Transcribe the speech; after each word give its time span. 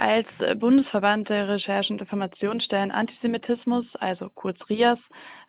Als 0.00 0.26
Bundesverband 0.56 1.28
der 1.28 1.46
Recherche- 1.46 1.92
und 1.92 2.00
Informationsstellen 2.00 2.90
Antisemitismus, 2.90 3.84
also 3.96 4.30
kurz 4.30 4.58
RIAS, 4.70 4.98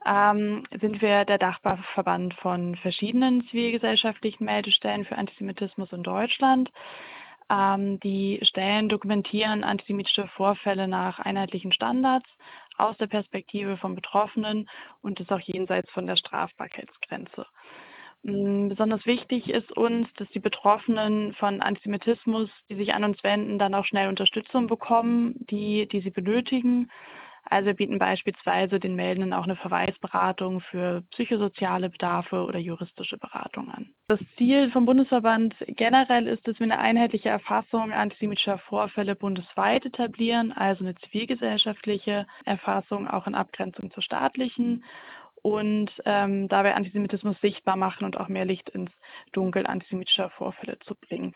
ähm, 0.06 0.68
sind 0.82 1.02
wir 1.02 1.24
der 1.24 1.38
Dachverband 1.38 2.34
von 2.34 2.76
verschiedenen 2.76 3.48
zivilgesellschaftlichen 3.48 4.44
Meldestellen 4.44 5.06
für 5.06 5.18
Antisemitismus 5.18 5.94
in 5.94 6.04
Deutschland. 6.04 6.70
Ähm, 7.50 8.02
die 8.02 8.42
Stellen 8.42 8.90
dokumentieren 8.90 9.64
antisemitische 9.64 10.28
Vorfälle 10.36 10.86
nach 10.86 11.20
einheitlichen 11.20 11.72
Standards 11.72 12.28
aus 12.78 12.98
der 12.98 13.08
Perspektive 13.08 13.78
von 13.78 13.96
Betroffenen 13.96 14.70
und 15.02 15.22
ist 15.22 15.32
auch 15.32 15.40
jenseits 15.40 15.90
von 15.92 16.08
der 16.08 16.18
Strafbarkeitsgrenze. 16.18 17.46
Mm, 18.24 18.70
besonders 18.70 19.06
wichtig 19.06 19.50
ist 19.50 19.72
uns, 19.76 20.08
dass 20.18 20.30
die 20.30 20.40
Betroffenen 20.40 21.34
von 21.34 21.62
Antisemitismus, 21.62 22.50
die 22.70 22.76
sich 22.76 22.94
an 22.94 23.04
uns 23.04 23.24
wenden, 23.24 23.58
dann 23.58 23.74
auch 23.74 23.86
schnell 23.86 24.10
Unterstützung 24.10 24.68
bekommen, 24.68 25.36
die, 25.50 25.88
die 25.88 26.02
sie 26.02 26.12
benötigen. 26.12 26.90
Also 27.44 27.68
wir 27.68 27.74
bieten 27.74 27.98
beispielsweise 27.98 28.80
den 28.80 28.96
Meldenden 28.96 29.34
auch 29.34 29.44
eine 29.44 29.56
Verweisberatung 29.56 30.62
für 30.62 31.02
psychosoziale 31.12 31.90
Bedarfe 31.90 32.46
oder 32.46 32.60
juristische 32.60 33.18
Beratung 33.18 33.70
an. 33.70 33.90
Das 34.08 34.20
Ziel 34.38 34.70
vom 34.72 34.86
Bundesverband 34.86 35.56
generell 35.68 36.28
ist, 36.28 36.48
dass 36.48 36.60
wir 36.60 36.66
eine 36.66 36.80
einheitliche 36.80 37.30
Erfassung 37.30 37.92
antisemitischer 37.92 38.60
Vorfälle 38.60 39.16
bundesweit 39.16 39.86
etablieren, 39.86 40.52
also 40.52 40.84
eine 40.84 40.96
zivilgesellschaftliche 40.96 42.28
Erfassung 42.46 43.08
auch 43.08 43.26
in 43.26 43.36
Abgrenzung 43.36 43.92
zur 43.92 44.04
staatlichen 44.04 44.84
und 45.42 45.90
ähm, 46.06 46.48
dabei 46.48 46.76
Antisemitismus 46.76 47.40
sichtbar 47.42 47.76
machen 47.76 48.06
und 48.06 48.18
auch 48.18 48.28
mehr 48.28 48.46
Licht 48.46 48.70
ins 48.70 48.92
Dunkel 49.32 49.66
antisemitischer 49.66 50.30
Vorfälle 50.32 50.78
zu 50.80 50.96
bringen. 50.96 51.34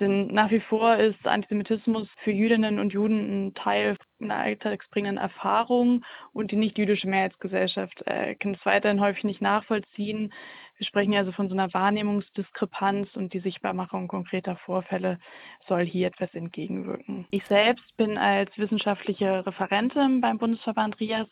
Denn 0.00 0.28
nach 0.28 0.50
wie 0.50 0.60
vor 0.60 0.96
ist 0.96 1.26
Antisemitismus 1.26 2.08
für 2.22 2.30
Jüdinnen 2.30 2.78
und 2.78 2.92
Juden 2.92 3.48
ein 3.48 3.54
Teil 3.54 3.96
einer 4.20 4.36
alltagsbringenden 4.36 5.18
Erfahrung 5.18 6.04
und 6.32 6.52
die 6.52 6.56
nicht-jüdische 6.56 7.08
Mehrheitsgesellschaft 7.08 8.06
äh, 8.06 8.36
kann 8.36 8.54
es 8.54 8.64
weiterhin 8.64 9.00
häufig 9.00 9.24
nicht 9.24 9.42
nachvollziehen, 9.42 10.32
wir 10.78 10.86
sprechen 10.86 11.14
also 11.14 11.32
von 11.32 11.48
so 11.48 11.54
einer 11.54 11.72
Wahrnehmungsdiskrepanz 11.74 13.14
und 13.16 13.32
die 13.34 13.40
Sichtbarmachung 13.40 14.06
konkreter 14.06 14.56
Vorfälle 14.56 15.18
soll 15.66 15.84
hier 15.84 16.06
etwas 16.06 16.32
entgegenwirken. 16.34 17.26
Ich 17.30 17.44
selbst 17.46 17.96
bin 17.96 18.16
als 18.16 18.56
wissenschaftliche 18.56 19.44
Referentin 19.44 20.20
beim 20.20 20.38
Bundesverband 20.38 21.00
RIAS 21.00 21.28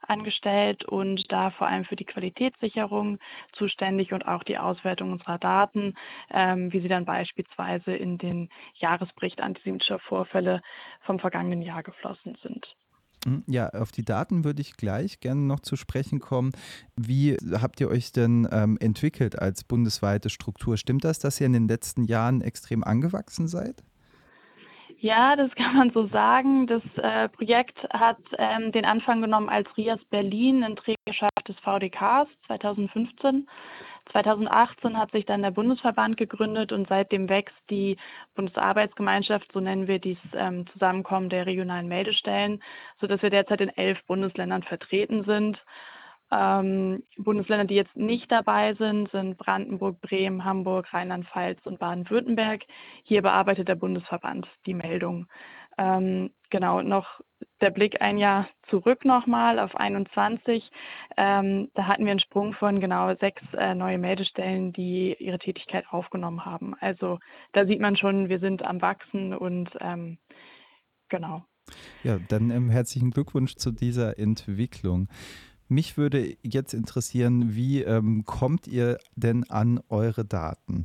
angestellt 0.00 0.84
und 0.84 1.30
da 1.30 1.50
vor 1.50 1.66
allem 1.66 1.84
für 1.84 1.96
die 1.96 2.06
Qualitätssicherung 2.06 3.18
zuständig 3.52 4.12
und 4.12 4.26
auch 4.26 4.42
die 4.42 4.58
Auswertung 4.58 5.12
unserer 5.12 5.38
Daten, 5.38 5.94
ähm, 6.30 6.72
wie 6.72 6.80
sie 6.80 6.88
dann 6.88 7.04
beispielsweise 7.04 7.94
in 7.94 8.16
den 8.16 8.48
Jahresbericht 8.76 9.42
antisemitischer 9.42 9.98
Vorfälle 9.98 10.62
vom 11.02 11.18
vergangenen 11.18 11.60
Jahr 11.60 11.82
geflossen 11.82 12.36
sind. 12.42 12.74
Hm, 13.26 13.42
ja, 13.48 13.68
auf 13.70 13.90
die 13.90 14.04
Daten 14.04 14.44
würde 14.44 14.62
ich 14.62 14.76
gleich 14.76 15.18
gerne 15.18 15.40
noch 15.40 15.58
zu 15.58 15.74
sprechen 15.74 16.20
kommen. 16.20 16.52
Wie 16.94 17.36
habt 17.52 17.80
ihr 17.80 17.88
euch 17.88 18.12
denn 18.12 18.48
ähm, 18.52 18.78
entwickelt 18.78 19.36
als 19.36 19.64
bundesweite 19.64 20.30
Struktur? 20.30 20.76
Stimmt 20.76 21.04
das, 21.04 21.18
dass 21.18 21.40
ihr 21.40 21.46
in 21.46 21.52
den 21.52 21.66
letzten 21.66 22.04
Jahren 22.04 22.40
extrem 22.40 22.84
angewachsen 22.84 23.48
seid? 23.48 23.82
Ja, 24.98 25.36
das 25.36 25.50
kann 25.56 25.76
man 25.76 25.90
so 25.90 26.06
sagen. 26.08 26.66
Das 26.66 26.82
äh, 26.96 27.28
Projekt 27.28 27.78
hat 27.90 28.18
ähm, 28.38 28.72
den 28.72 28.84
Anfang 28.84 29.20
genommen 29.20 29.48
als 29.48 29.68
RIAS 29.76 30.00
Berlin 30.10 30.62
in 30.62 30.76
Trägerschaft 30.76 31.48
des 31.48 31.56
VDKs 31.60 32.28
2015. 32.46 33.48
2018 34.12 34.96
hat 34.96 35.10
sich 35.10 35.26
dann 35.26 35.42
der 35.42 35.50
Bundesverband 35.50 36.16
gegründet 36.16 36.70
und 36.70 36.88
seitdem 36.88 37.28
wächst 37.28 37.56
die 37.70 37.96
Bundesarbeitsgemeinschaft, 38.36 39.50
so 39.52 39.58
nennen 39.58 39.88
wir 39.88 39.98
dies 39.98 40.18
ähm, 40.32 40.64
Zusammenkommen 40.72 41.28
der 41.28 41.46
regionalen 41.46 41.88
Meldestellen, 41.88 42.62
sodass 43.00 43.22
wir 43.22 43.30
derzeit 43.30 43.60
in 43.60 43.76
elf 43.76 43.98
Bundesländern 44.06 44.62
vertreten 44.62 45.24
sind. 45.24 45.58
Ähm, 46.30 47.02
Bundesländer, 47.16 47.66
die 47.66 47.74
jetzt 47.74 47.96
nicht 47.96 48.30
dabei 48.32 48.74
sind, 48.74 49.10
sind 49.12 49.38
Brandenburg, 49.38 50.00
Bremen, 50.00 50.44
Hamburg, 50.44 50.92
Rheinland-Pfalz 50.92 51.60
und 51.64 51.78
Baden-Württemberg. 51.78 52.62
Hier 53.04 53.22
bearbeitet 53.22 53.68
der 53.68 53.76
Bundesverband 53.76 54.46
die 54.66 54.74
Meldung. 54.74 55.26
Ähm, 55.78 56.30
genau, 56.50 56.82
noch 56.82 57.20
der 57.60 57.70
Blick 57.70 58.00
ein 58.00 58.18
Jahr 58.18 58.48
zurück 58.68 59.04
nochmal 59.04 59.58
auf 59.58 59.76
21. 59.76 60.70
Ähm, 61.16 61.70
da 61.74 61.86
hatten 61.86 62.04
wir 62.04 62.10
einen 62.10 62.20
Sprung 62.20 62.54
von 62.54 62.80
genau 62.80 63.14
sechs 63.16 63.42
äh, 63.52 63.74
neue 63.74 63.98
Meldestellen, 63.98 64.72
die 64.72 65.14
ihre 65.18 65.38
Tätigkeit 65.38 65.84
aufgenommen 65.90 66.44
haben. 66.44 66.74
Also 66.80 67.18
da 67.52 67.66
sieht 67.66 67.80
man 67.80 67.96
schon, 67.96 68.28
wir 68.28 68.40
sind 68.40 68.64
am 68.64 68.80
Wachsen 68.82 69.34
und 69.34 69.70
ähm, 69.80 70.18
genau. 71.08 71.44
Ja, 72.02 72.18
dann 72.28 72.50
ähm, 72.50 72.70
herzlichen 72.70 73.10
Glückwunsch 73.10 73.56
zu 73.56 73.72
dieser 73.72 74.18
Entwicklung. 74.18 75.08
Mich 75.68 75.96
würde 75.96 76.36
jetzt 76.42 76.74
interessieren, 76.74 77.56
wie 77.56 77.82
ähm, 77.82 78.24
kommt 78.24 78.68
ihr 78.68 78.98
denn 79.16 79.44
an 79.50 79.80
eure 79.88 80.24
Daten, 80.24 80.84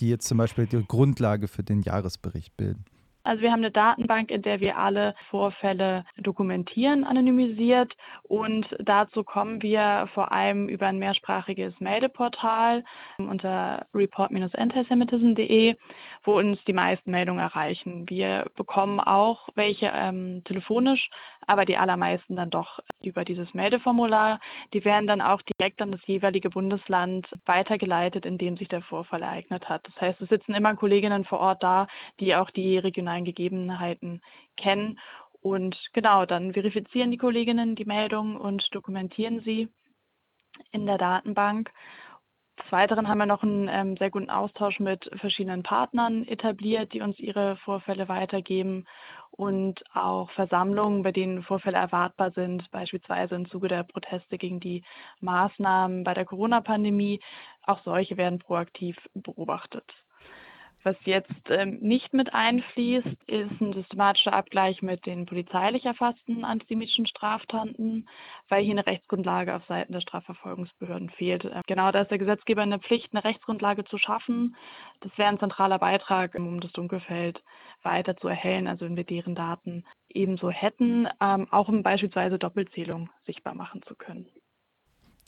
die 0.00 0.08
jetzt 0.08 0.26
zum 0.26 0.38
Beispiel 0.38 0.66
die 0.66 0.84
Grundlage 0.84 1.46
für 1.46 1.62
den 1.62 1.82
Jahresbericht 1.82 2.56
bilden? 2.56 2.84
Also 3.26 3.40
wir 3.40 3.50
haben 3.50 3.60
eine 3.60 3.70
Datenbank, 3.70 4.30
in 4.30 4.42
der 4.42 4.60
wir 4.60 4.76
alle 4.76 5.14
Vorfälle 5.30 6.04
dokumentieren, 6.18 7.04
anonymisiert. 7.04 7.94
Und 8.24 8.66
dazu 8.78 9.24
kommen 9.24 9.62
wir 9.62 10.10
vor 10.12 10.30
allem 10.30 10.68
über 10.68 10.88
ein 10.88 10.98
mehrsprachiges 10.98 11.72
Meldeportal 11.80 12.84
unter 13.16 13.86
report-antisemitism.de, 13.94 15.76
wo 16.22 16.38
uns 16.38 16.62
die 16.66 16.74
meisten 16.74 17.10
Meldungen 17.10 17.40
erreichen. 17.40 18.04
Wir 18.10 18.44
bekommen 18.56 19.00
auch 19.00 19.48
welche 19.54 19.90
ähm, 19.94 20.42
telefonisch, 20.44 21.08
aber 21.46 21.64
die 21.64 21.76
allermeisten 21.76 22.36
dann 22.36 22.50
doch 22.50 22.80
über 23.02 23.24
dieses 23.24 23.52
Meldeformular. 23.54 24.40
Die 24.72 24.84
werden 24.84 25.06
dann 25.06 25.20
auch 25.20 25.42
direkt 25.42 25.80
an 25.82 25.92
das 25.92 26.00
jeweilige 26.06 26.50
Bundesland 26.50 27.26
weitergeleitet, 27.46 28.26
in 28.26 28.38
dem 28.38 28.56
sich 28.56 28.68
der 28.68 28.82
Vorfall 28.82 29.22
ereignet 29.22 29.68
hat. 29.68 29.86
Das 29.86 30.00
heißt, 30.00 30.20
es 30.20 30.28
sitzen 30.28 30.54
immer 30.54 30.74
Kolleginnen 30.76 31.24
vor 31.24 31.40
Ort 31.40 31.62
da, 31.62 31.86
die 32.20 32.34
auch 32.34 32.50
die 32.50 32.78
regionalen 32.78 33.24
Gegebenheiten 33.24 34.22
kennen. 34.56 34.98
Und 35.40 35.76
genau, 35.92 36.24
dann 36.24 36.54
verifizieren 36.54 37.10
die 37.10 37.18
Kolleginnen 37.18 37.76
die 37.76 37.84
Meldung 37.84 38.36
und 38.36 38.74
dokumentieren 38.74 39.40
sie 39.40 39.68
in 40.72 40.86
der 40.86 40.98
Datenbank. 40.98 41.70
Des 42.62 42.70
Weiteren 42.70 43.08
haben 43.08 43.18
wir 43.18 43.26
noch 43.26 43.42
einen 43.42 43.68
ähm, 43.68 43.96
sehr 43.96 44.10
guten 44.10 44.30
Austausch 44.30 44.78
mit 44.78 45.10
verschiedenen 45.16 45.62
Partnern 45.64 46.26
etabliert, 46.28 46.92
die 46.92 47.00
uns 47.00 47.18
ihre 47.18 47.56
Vorfälle 47.56 48.08
weitergeben 48.08 48.86
und 49.32 49.82
auch 49.94 50.30
Versammlungen, 50.30 51.02
bei 51.02 51.10
denen 51.10 51.42
Vorfälle 51.42 51.76
erwartbar 51.76 52.30
sind, 52.30 52.70
beispielsweise 52.70 53.34
im 53.34 53.48
Zuge 53.50 53.66
der 53.66 53.82
Proteste 53.82 54.38
gegen 54.38 54.60
die 54.60 54.84
Maßnahmen 55.20 56.04
bei 56.04 56.14
der 56.14 56.24
Corona-Pandemie. 56.24 57.20
Auch 57.62 57.82
solche 57.82 58.16
werden 58.16 58.38
proaktiv 58.38 58.96
beobachtet. 59.14 59.84
Was 60.84 60.96
jetzt 61.06 61.32
ähm, 61.48 61.78
nicht 61.80 62.12
mit 62.12 62.34
einfließt, 62.34 63.06
ist 63.26 63.60
ein 63.62 63.72
systematischer 63.72 64.34
Abgleich 64.34 64.82
mit 64.82 65.06
den 65.06 65.24
polizeilich 65.24 65.86
erfassten 65.86 66.44
antisemitischen 66.44 67.06
Straftaten, 67.06 68.06
weil 68.50 68.62
hier 68.62 68.74
eine 68.74 68.86
Rechtsgrundlage 68.86 69.56
auf 69.56 69.64
Seiten 69.64 69.94
der 69.94 70.02
Strafverfolgungsbehörden 70.02 71.08
fehlt. 71.08 71.46
Ähm, 71.46 71.62
genau 71.66 71.90
da 71.90 72.02
ist 72.02 72.10
der 72.10 72.18
Gesetzgeber 72.18 72.62
in 72.62 72.68
der 72.68 72.80
Pflicht, 72.80 73.08
eine 73.14 73.24
Rechtsgrundlage 73.24 73.84
zu 73.84 73.96
schaffen. 73.96 74.56
Das 75.00 75.16
wäre 75.16 75.30
ein 75.30 75.38
zentraler 75.38 75.78
Beitrag, 75.78 76.34
um 76.34 76.60
das 76.60 76.72
Dunkelfeld 76.72 77.42
weiter 77.82 78.14
zu 78.18 78.28
erhellen, 78.28 78.68
also 78.68 78.84
wenn 78.84 78.96
wir 78.96 79.04
deren 79.04 79.34
Daten 79.34 79.84
ebenso 80.10 80.50
hätten, 80.50 81.08
ähm, 81.18 81.48
auch 81.50 81.68
um 81.68 81.82
beispielsweise 81.82 82.38
Doppelzählung 82.38 83.08
sichtbar 83.24 83.54
machen 83.54 83.80
zu 83.86 83.94
können. 83.94 84.28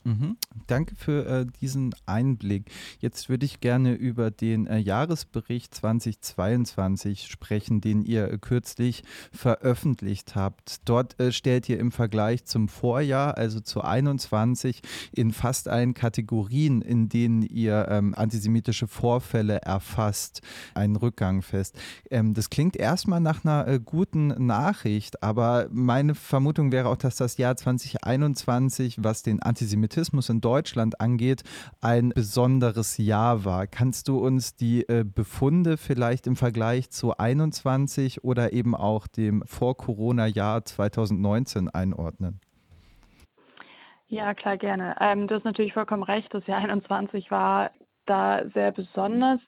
Mhm. 0.06 0.36
Danke 0.68 0.94
für 0.94 1.26
äh, 1.26 1.46
diesen 1.60 1.92
Einblick. 2.06 2.70
Jetzt 3.00 3.28
würde 3.28 3.44
ich 3.44 3.58
gerne 3.58 3.94
über 3.94 4.30
den 4.30 4.68
äh, 4.68 4.78
Jahresbericht 4.78 5.74
2022 5.74 7.26
sprechen, 7.26 7.80
den 7.80 8.02
ihr 8.04 8.30
äh, 8.30 8.38
kürzlich 8.38 9.02
veröffentlicht 9.32 10.36
habt. 10.36 10.88
Dort 10.88 11.18
äh, 11.18 11.32
stellt 11.32 11.68
ihr 11.68 11.80
im 11.80 11.90
Vergleich 11.90 12.44
zum 12.44 12.68
Vorjahr, 12.68 13.36
also 13.36 13.58
zu 13.58 13.82
21, 13.82 14.80
in 15.10 15.32
fast 15.32 15.66
allen 15.66 15.92
Kategorien, 15.92 16.82
in 16.82 17.08
denen 17.08 17.42
ihr 17.42 17.88
ähm, 17.90 18.14
antisemitische 18.14 18.86
Vorfälle 18.86 19.62
erfasst, 19.62 20.40
einen 20.74 20.94
Rückgang 20.94 21.42
fest. 21.42 21.76
Ähm, 22.12 22.32
das 22.32 22.48
klingt 22.48 22.76
erstmal 22.76 23.20
nach 23.20 23.44
einer 23.44 23.66
äh, 23.66 23.80
guten 23.84 24.28
Nachricht, 24.46 25.24
aber 25.24 25.66
meine 25.72 26.14
Vermutung 26.14 26.70
wäre 26.70 26.90
auch, 26.90 26.96
dass 26.96 27.16
das 27.16 27.38
Jahr 27.38 27.56
2021, 27.56 29.02
was 29.02 29.24
den 29.24 29.42
Antisemitismus 29.42 29.95
Antisemitismus 29.96 30.28
in 30.28 30.40
Deutschland 30.40 31.00
angeht, 31.00 31.42
ein 31.80 32.10
besonderes 32.10 32.98
Jahr 32.98 33.44
war. 33.44 33.66
Kannst 33.66 34.08
du 34.08 34.18
uns 34.18 34.54
die 34.54 34.86
äh, 34.88 35.04
Befunde 35.04 35.76
vielleicht 35.76 36.26
im 36.26 36.36
Vergleich 36.36 36.90
zu 36.90 37.16
21 37.16 38.22
oder 38.24 38.52
eben 38.52 38.74
auch 38.74 39.06
dem 39.06 39.42
Vor-Corona-Jahr 39.46 40.64
2019 40.64 41.70
einordnen? 41.70 42.40
Ja, 44.08 44.34
klar, 44.34 44.56
gerne. 44.56 44.96
Ähm, 45.00 45.26
du 45.26 45.34
hast 45.34 45.44
natürlich 45.44 45.72
vollkommen 45.72 46.02
recht. 46.02 46.32
Das 46.32 46.46
Jahr 46.46 46.58
21 46.58 47.30
war 47.30 47.70
da 48.04 48.42
sehr 48.54 48.72
besonders. 48.72 49.40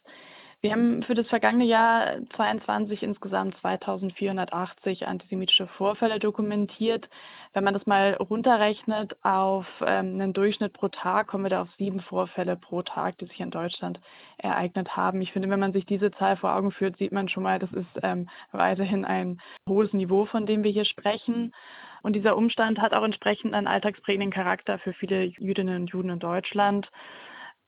Wir 0.60 0.72
haben 0.72 1.04
für 1.04 1.14
das 1.14 1.28
vergangene 1.28 1.66
Jahr 1.66 2.16
22 2.34 3.04
insgesamt 3.04 3.56
2480 3.58 5.06
antisemitische 5.06 5.68
Vorfälle 5.68 6.18
dokumentiert. 6.18 7.08
Wenn 7.52 7.62
man 7.62 7.74
das 7.74 7.86
mal 7.86 8.14
runterrechnet 8.14 9.16
auf 9.22 9.66
ähm, 9.80 10.14
einen 10.14 10.32
Durchschnitt 10.32 10.72
pro 10.72 10.88
Tag, 10.88 11.28
kommen 11.28 11.44
wir 11.44 11.50
da 11.50 11.62
auf 11.62 11.68
sieben 11.78 12.00
Vorfälle 12.00 12.56
pro 12.56 12.82
Tag, 12.82 13.18
die 13.18 13.26
sich 13.26 13.38
in 13.38 13.52
Deutschland 13.52 14.00
ereignet 14.38 14.96
haben. 14.96 15.20
Ich 15.20 15.32
finde, 15.32 15.48
wenn 15.48 15.60
man 15.60 15.72
sich 15.72 15.86
diese 15.86 16.10
Zahl 16.10 16.36
vor 16.36 16.52
Augen 16.56 16.72
führt, 16.72 16.98
sieht 16.98 17.12
man 17.12 17.28
schon 17.28 17.44
mal, 17.44 17.60
das 17.60 17.72
ist 17.72 18.00
ähm, 18.02 18.28
weiterhin 18.50 19.04
ein 19.04 19.40
hohes 19.68 19.92
Niveau, 19.92 20.24
von 20.24 20.44
dem 20.44 20.64
wir 20.64 20.72
hier 20.72 20.86
sprechen. 20.86 21.54
Und 22.02 22.14
dieser 22.14 22.36
Umstand 22.36 22.80
hat 22.80 22.94
auch 22.94 23.04
entsprechend 23.04 23.54
einen 23.54 23.68
alltagsprägenden 23.68 24.32
Charakter 24.32 24.80
für 24.80 24.92
viele 24.92 25.22
Jüdinnen 25.22 25.82
und 25.82 25.90
Juden 25.90 26.10
in 26.10 26.18
Deutschland. 26.18 26.90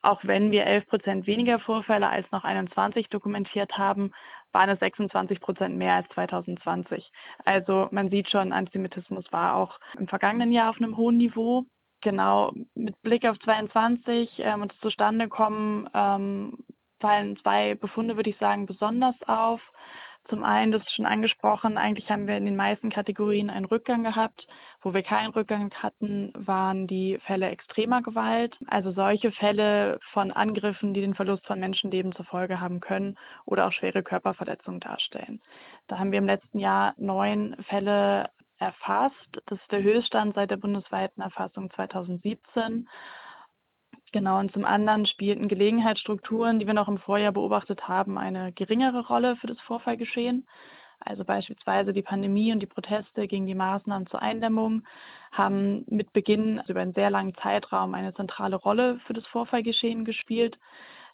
Auch 0.02 0.20
wenn 0.24 0.50
wir 0.50 0.66
11 0.66 0.86
Prozent 0.86 1.26
weniger 1.26 1.58
Vorfälle 1.58 2.08
als 2.08 2.30
noch 2.32 2.44
21 2.44 3.08
dokumentiert 3.08 3.76
haben, 3.76 4.12
waren 4.52 4.70
es 4.70 4.80
26 4.80 5.40
Prozent 5.40 5.76
mehr 5.76 5.94
als 5.94 6.08
2020. 6.14 7.10
Also 7.44 7.88
man 7.90 8.10
sieht 8.10 8.30
schon, 8.30 8.52
Antisemitismus 8.52 9.24
war 9.30 9.56
auch 9.56 9.78
im 9.98 10.08
vergangenen 10.08 10.52
Jahr 10.52 10.70
auf 10.70 10.78
einem 10.78 10.96
hohen 10.96 11.18
Niveau. 11.18 11.64
Genau, 12.02 12.52
mit 12.74 13.00
Blick 13.02 13.26
auf 13.26 13.38
22 13.40 14.30
ähm, 14.38 14.62
und 14.62 14.72
zustande 14.80 15.28
kommen, 15.28 15.88
ähm, 15.92 16.58
fallen 16.98 17.36
zwei 17.42 17.74
Befunde, 17.74 18.16
würde 18.16 18.30
ich 18.30 18.38
sagen, 18.38 18.66
besonders 18.66 19.16
auf. 19.26 19.60
Zum 20.28 20.44
einen, 20.44 20.72
das 20.72 20.82
ist 20.82 20.94
schon 20.94 21.06
angesprochen, 21.06 21.76
eigentlich 21.76 22.10
haben 22.10 22.26
wir 22.26 22.36
in 22.36 22.46
den 22.46 22.56
meisten 22.56 22.88
Kategorien 22.88 23.50
einen 23.50 23.64
Rückgang 23.66 24.04
gehabt. 24.04 24.46
Wo 24.82 24.94
wir 24.94 25.02
keinen 25.02 25.30
Rückgang 25.32 25.70
hatten, 25.74 26.32
waren 26.34 26.86
die 26.86 27.18
Fälle 27.26 27.50
extremer 27.50 28.00
Gewalt, 28.00 28.56
also 28.66 28.92
solche 28.92 29.30
Fälle 29.30 30.00
von 30.12 30.30
Angriffen, 30.30 30.94
die 30.94 31.02
den 31.02 31.14
Verlust 31.14 31.46
von 31.46 31.60
Menschenleben 31.60 32.14
zur 32.14 32.24
Folge 32.24 32.60
haben 32.60 32.80
können 32.80 33.18
oder 33.44 33.66
auch 33.66 33.72
schwere 33.72 34.02
Körperverletzungen 34.02 34.80
darstellen. 34.80 35.42
Da 35.86 35.98
haben 35.98 36.12
wir 36.12 36.18
im 36.18 36.26
letzten 36.26 36.58
Jahr 36.58 36.94
neun 36.96 37.56
Fälle 37.68 38.30
erfasst. 38.58 39.42
Das 39.46 39.60
ist 39.60 39.70
der 39.70 39.82
Höchststand 39.82 40.34
seit 40.34 40.50
der 40.50 40.56
bundesweiten 40.56 41.22
Erfassung 41.22 41.70
2017. 41.72 42.88
Genau, 44.12 44.38
und 44.38 44.52
zum 44.52 44.64
anderen 44.64 45.06
spielten 45.06 45.46
Gelegenheitsstrukturen, 45.48 46.58
die 46.58 46.66
wir 46.66 46.74
noch 46.74 46.88
im 46.88 46.98
Vorjahr 46.98 47.32
beobachtet 47.32 47.86
haben, 47.86 48.18
eine 48.18 48.52
geringere 48.52 49.06
Rolle 49.06 49.36
für 49.36 49.46
das 49.46 49.60
Vorfallgeschehen. 49.60 50.46
Also 51.00 51.24
beispielsweise 51.24 51.92
die 51.92 52.02
Pandemie 52.02 52.52
und 52.52 52.60
die 52.60 52.66
Proteste 52.66 53.26
gegen 53.26 53.46
die 53.46 53.54
Maßnahmen 53.54 54.06
zur 54.08 54.22
Eindämmung 54.22 54.84
haben 55.32 55.84
mit 55.88 56.12
Beginn 56.12 56.58
also 56.58 56.72
über 56.72 56.80
einen 56.80 56.94
sehr 56.94 57.10
langen 57.10 57.34
Zeitraum 57.36 57.94
eine 57.94 58.14
zentrale 58.14 58.56
Rolle 58.56 59.00
für 59.06 59.12
das 59.12 59.26
Vorfallgeschehen 59.26 60.04
gespielt, 60.04 60.58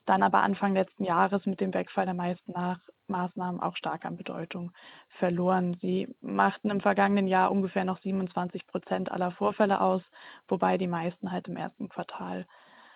dann 0.07 0.23
aber 0.23 0.43
Anfang 0.43 0.75
letzten 0.75 1.05
Jahres 1.05 1.45
mit 1.47 1.61
dem 1.61 1.75
Wegfall 1.75 2.07
der 2.07 2.15
meisten 2.15 2.53
Nach 2.53 2.81
Maßnahmen 3.09 3.61
auch 3.61 3.77
stark 3.77 4.05
an 4.05 4.17
Bedeutung 4.17 4.73
verloren. 5.19 5.77
Sie 5.81 6.09
machten 6.21 6.71
im 6.71 6.81
vergangenen 6.81 7.29
Jahr 7.29 7.51
ungefähr 7.51 7.85
noch 7.85 8.01
27 8.01 8.67
Prozent 8.67 9.11
aller 9.13 9.31
Vorfälle 9.33 9.81
aus, 9.81 10.03
wobei 10.49 10.79
die 10.79 10.89
meisten 10.89 11.31
halt 11.31 11.49
im 11.49 11.57
ersten 11.57 11.89
Quartal 11.89 12.47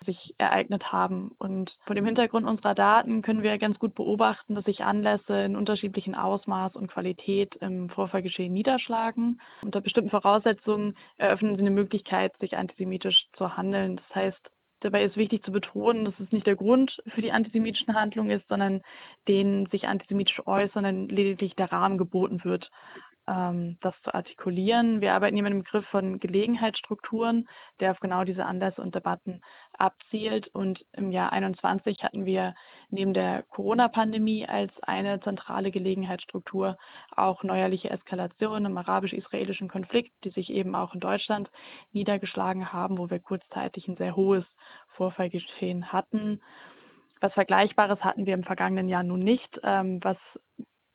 sich 0.05 0.35
ereignet 0.37 0.91
haben. 0.91 1.31
Und 1.37 1.75
vor 1.85 1.95
dem 1.95 2.05
Hintergrund 2.05 2.47
unserer 2.47 2.75
Daten 2.75 3.21
können 3.21 3.43
wir 3.43 3.57
ganz 3.57 3.79
gut 3.79 3.95
beobachten, 3.95 4.55
dass 4.55 4.65
sich 4.65 4.83
Anlässe 4.83 5.43
in 5.43 5.55
unterschiedlichen 5.55 6.15
Ausmaß 6.15 6.75
und 6.75 6.91
Qualität 6.91 7.55
im 7.55 7.89
Vorfallgeschehen 7.89 8.53
niederschlagen. 8.53 9.41
Unter 9.61 9.81
bestimmten 9.81 10.09
Voraussetzungen 10.09 10.95
eröffnen 11.17 11.55
sie 11.55 11.61
eine 11.61 11.71
Möglichkeit, 11.71 12.33
sich 12.39 12.57
antisemitisch 12.57 13.27
zu 13.37 13.55
handeln. 13.57 13.97
Das 13.97 14.15
heißt, 14.15 14.51
Dabei 14.83 15.03
ist 15.03 15.15
wichtig 15.15 15.45
zu 15.45 15.51
betonen, 15.51 16.05
dass 16.05 16.19
es 16.19 16.31
nicht 16.31 16.47
der 16.47 16.55
Grund 16.55 17.03
für 17.13 17.21
die 17.21 17.31
antisemitischen 17.31 17.93
Handlungen 17.93 18.31
ist, 18.31 18.47
sondern 18.47 18.81
den 19.27 19.67
sich 19.67 19.87
antisemitisch 19.87 20.41
äußern, 20.47 21.07
lediglich 21.07 21.55
der 21.55 21.71
Rahmen 21.71 21.99
geboten 21.99 22.43
wird 22.43 22.71
ähm, 23.27 23.77
das 23.81 23.93
zu 24.03 24.13
artikulieren. 24.13 25.01
Wir 25.01 25.13
arbeiten 25.13 25.35
hier 25.35 25.43
mit 25.43 25.53
dem 25.53 25.63
Begriff 25.63 25.85
von 25.87 26.19
Gelegenheitsstrukturen, 26.19 27.47
der 27.79 27.91
auf 27.91 27.99
genau 27.99 28.23
diese 28.23 28.45
Anlässe 28.45 28.81
und 28.81 28.95
Debatten 28.95 29.41
abzielt. 29.77 30.47
Und 30.47 30.83
im 30.93 31.11
Jahr 31.11 31.29
2021 31.29 32.03
hatten 32.03 32.25
wir 32.25 32.55
neben 32.89 33.13
der 33.13 33.43
Corona-Pandemie 33.43 34.47
als 34.47 34.71
eine 34.81 35.19
zentrale 35.21 35.71
Gelegenheitsstruktur 35.71 36.77
auch 37.15 37.43
neuerliche 37.43 37.89
Eskalationen 37.89 38.71
im 38.71 38.77
arabisch-israelischen 38.77 39.67
Konflikt, 39.69 40.11
die 40.23 40.31
sich 40.31 40.49
eben 40.49 40.75
auch 40.75 40.93
in 40.93 40.99
Deutschland 40.99 41.49
niedergeschlagen 41.91 42.73
haben, 42.73 42.97
wo 42.97 43.09
wir 43.09 43.19
kurzzeitig 43.19 43.87
ein 43.87 43.97
sehr 43.97 44.15
hohes 44.15 44.45
Vorfallgeschehen 44.95 45.91
hatten. 45.91 46.41
Was 47.21 47.33
Vergleichbares 47.33 47.99
hatten 47.99 48.25
wir 48.25 48.33
im 48.33 48.43
vergangenen 48.43 48.89
Jahr 48.89 49.03
nun 49.03 49.19
nicht, 49.19 49.59
ähm, 49.63 49.99
was 50.01 50.17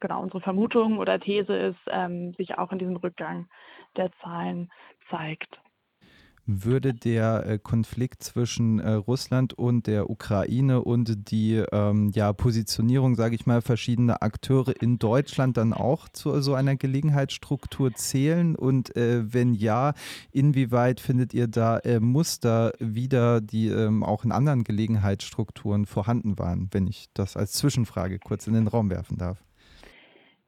genau 0.07 0.23
unsere 0.23 0.41
Vermutung 0.41 0.99
oder 0.99 1.19
These 1.19 1.55
ist, 1.55 1.81
ähm, 1.89 2.33
sich 2.35 2.59
auch 2.59 2.71
in 2.73 2.79
diesem 2.79 2.97
Rückgang 2.97 3.49
der 3.97 4.11
Zahlen 4.23 4.71
zeigt. 5.11 5.59
Würde 6.49 6.95
der 6.95 7.45
äh, 7.45 7.59
Konflikt 7.59 8.23
zwischen 8.23 8.79
äh, 8.79 8.93
Russland 8.93 9.53
und 9.55 9.89
der 9.89 10.09
Ukraine 10.09 10.81
und 10.81 11.33
die 11.33 11.57
ähm, 11.73 12.13
ja, 12.15 12.33
Positionierung, 12.33 13.17
sage 13.17 13.35
ich 13.35 13.47
mal, 13.47 13.63
verschiedener 13.63 14.23
Akteure 14.23 14.81
in 14.81 15.01
Deutschland 15.01 15.57
dann 15.57 15.73
auch 15.73 16.09
zu 16.09 16.41
so 16.41 16.55
einer 16.55 16.77
Gelegenheitsstruktur 16.77 17.95
zählen? 17.95 18.55
Und 18.55 18.95
äh, 18.95 19.35
wenn 19.35 19.55
ja, 19.55 19.95
inwieweit 20.31 21.01
findet 21.01 21.35
ihr 21.35 21.49
da 21.49 21.79
äh, 21.79 21.99
Muster 21.99 22.75
wieder, 22.79 23.41
die 23.41 23.67
ähm, 23.67 24.05
auch 24.05 24.23
in 24.23 24.31
anderen 24.31 24.63
Gelegenheitsstrukturen 24.63 25.85
vorhanden 25.85 26.39
waren, 26.39 26.69
wenn 26.71 26.87
ich 26.87 27.07
das 27.13 27.37
als 27.37 27.55
Zwischenfrage 27.55 28.21
kurz 28.21 28.47
in 28.47 28.55
den 28.55 28.69
Raum 28.69 28.89
werfen 28.89 29.19
darf? 29.19 29.43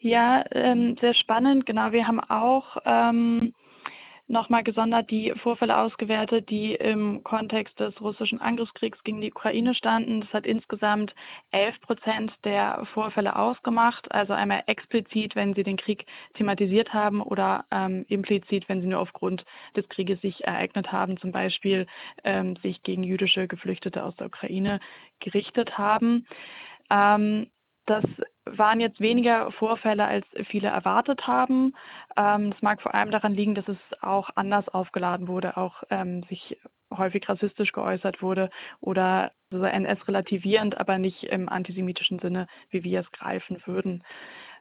Ja, 0.00 0.44
ähm, 0.52 0.96
sehr 1.00 1.14
spannend. 1.14 1.66
Genau, 1.66 1.90
wir 1.90 2.06
haben 2.06 2.20
auch 2.20 2.76
ähm, 2.84 3.52
nochmal 4.28 4.62
gesondert 4.62 5.10
die 5.10 5.32
Vorfälle 5.42 5.76
ausgewertet, 5.76 6.48
die 6.50 6.74
im 6.74 7.24
Kontext 7.24 7.80
des 7.80 8.00
russischen 8.00 8.40
Angriffskriegs 8.40 9.02
gegen 9.02 9.20
die 9.20 9.32
Ukraine 9.32 9.74
standen. 9.74 10.20
Das 10.20 10.32
hat 10.32 10.46
insgesamt 10.46 11.14
11 11.50 11.80
Prozent 11.80 12.32
der 12.44 12.86
Vorfälle 12.92 13.34
ausgemacht. 13.34 14.12
Also 14.12 14.34
einmal 14.34 14.62
explizit, 14.66 15.34
wenn 15.34 15.54
sie 15.54 15.64
den 15.64 15.76
Krieg 15.78 16.06
thematisiert 16.34 16.92
haben 16.92 17.20
oder 17.20 17.64
ähm, 17.72 18.04
implizit, 18.08 18.68
wenn 18.68 18.80
sie 18.80 18.86
nur 18.86 19.00
aufgrund 19.00 19.44
des 19.74 19.88
Krieges 19.88 20.20
sich 20.20 20.44
ereignet 20.44 20.92
haben, 20.92 21.16
zum 21.18 21.32
Beispiel 21.32 21.86
ähm, 22.22 22.54
sich 22.62 22.82
gegen 22.84 23.02
jüdische 23.02 23.48
Geflüchtete 23.48 24.04
aus 24.04 24.14
der 24.16 24.28
Ukraine 24.28 24.78
gerichtet 25.18 25.76
haben. 25.76 26.26
Ähm, 26.90 27.48
das 27.88 28.04
waren 28.44 28.80
jetzt 28.80 29.00
weniger 29.00 29.50
Vorfälle, 29.52 30.04
als 30.06 30.26
viele 30.48 30.68
erwartet 30.68 31.26
haben. 31.26 31.74
Ähm, 32.16 32.50
das 32.50 32.62
mag 32.62 32.82
vor 32.82 32.94
allem 32.94 33.10
daran 33.10 33.34
liegen, 33.34 33.54
dass 33.54 33.68
es 33.68 33.78
auch 34.00 34.30
anders 34.34 34.68
aufgeladen 34.68 35.28
wurde, 35.28 35.56
auch 35.56 35.82
ähm, 35.90 36.22
sich 36.24 36.58
häufig 36.96 37.28
rassistisch 37.28 37.72
geäußert 37.72 38.22
wurde 38.22 38.50
oder 38.80 39.32
NS-relativierend, 39.50 40.78
aber 40.78 40.98
nicht 40.98 41.24
im 41.24 41.48
antisemitischen 41.48 42.18
Sinne, 42.18 42.46
wie 42.70 42.82
wir 42.84 43.00
es 43.00 43.12
greifen 43.12 43.60
würden. 43.66 44.02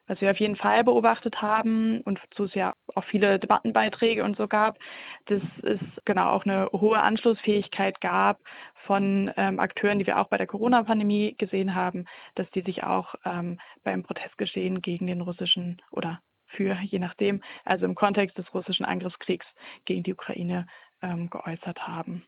Was 0.08 0.22
wir 0.22 0.32
auf 0.32 0.40
jeden 0.40 0.56
Fall 0.56 0.84
beobachtet 0.84 1.42
haben 1.42 2.02
und 2.02 2.22
wozu 2.24 2.46
es 2.46 2.54
ja 2.56 2.74
auch 2.96 3.04
viele 3.04 3.40
Debattenbeiträge 3.40 4.24
und 4.24 4.38
so 4.38 4.48
gab, 4.48 4.80
dass 5.26 5.42
es 5.64 5.80
genau 6.06 6.30
auch 6.32 6.46
eine 6.46 6.70
hohe 6.72 7.00
Anschlussfähigkeit 7.00 8.00
gab 8.02 8.40
von 8.86 9.32
ähm, 9.36 9.60
Akteuren, 9.60 10.00
die 10.00 10.08
wir 10.08 10.20
auch 10.20 10.30
bei 10.30 10.38
der 10.38 10.48
Corona-Pandemie 10.48 11.36
gesehen 11.38 11.76
haben, 11.76 12.06
dass 12.36 12.50
die 12.52 12.62
sich 12.62 12.84
auch 12.84 13.16
ähm, 13.26 13.60
beim 13.84 14.04
Protestgeschehen 14.04 14.82
gegen 14.82 15.08
den 15.08 15.22
russischen 15.22 15.82
oder 15.92 16.22
für, 16.48 16.78
je 16.82 17.00
nachdem, 17.00 17.42
also 17.66 17.86
im 17.86 17.96
Kontext 17.96 18.38
des 18.38 18.52
russischen 18.54 18.86
Angriffskriegs 18.86 19.46
gegen 19.86 20.04
die 20.04 20.14
Ukraine 20.14 20.68
ähm, 21.02 21.30
geäußert 21.30 21.86
haben. 21.86 22.26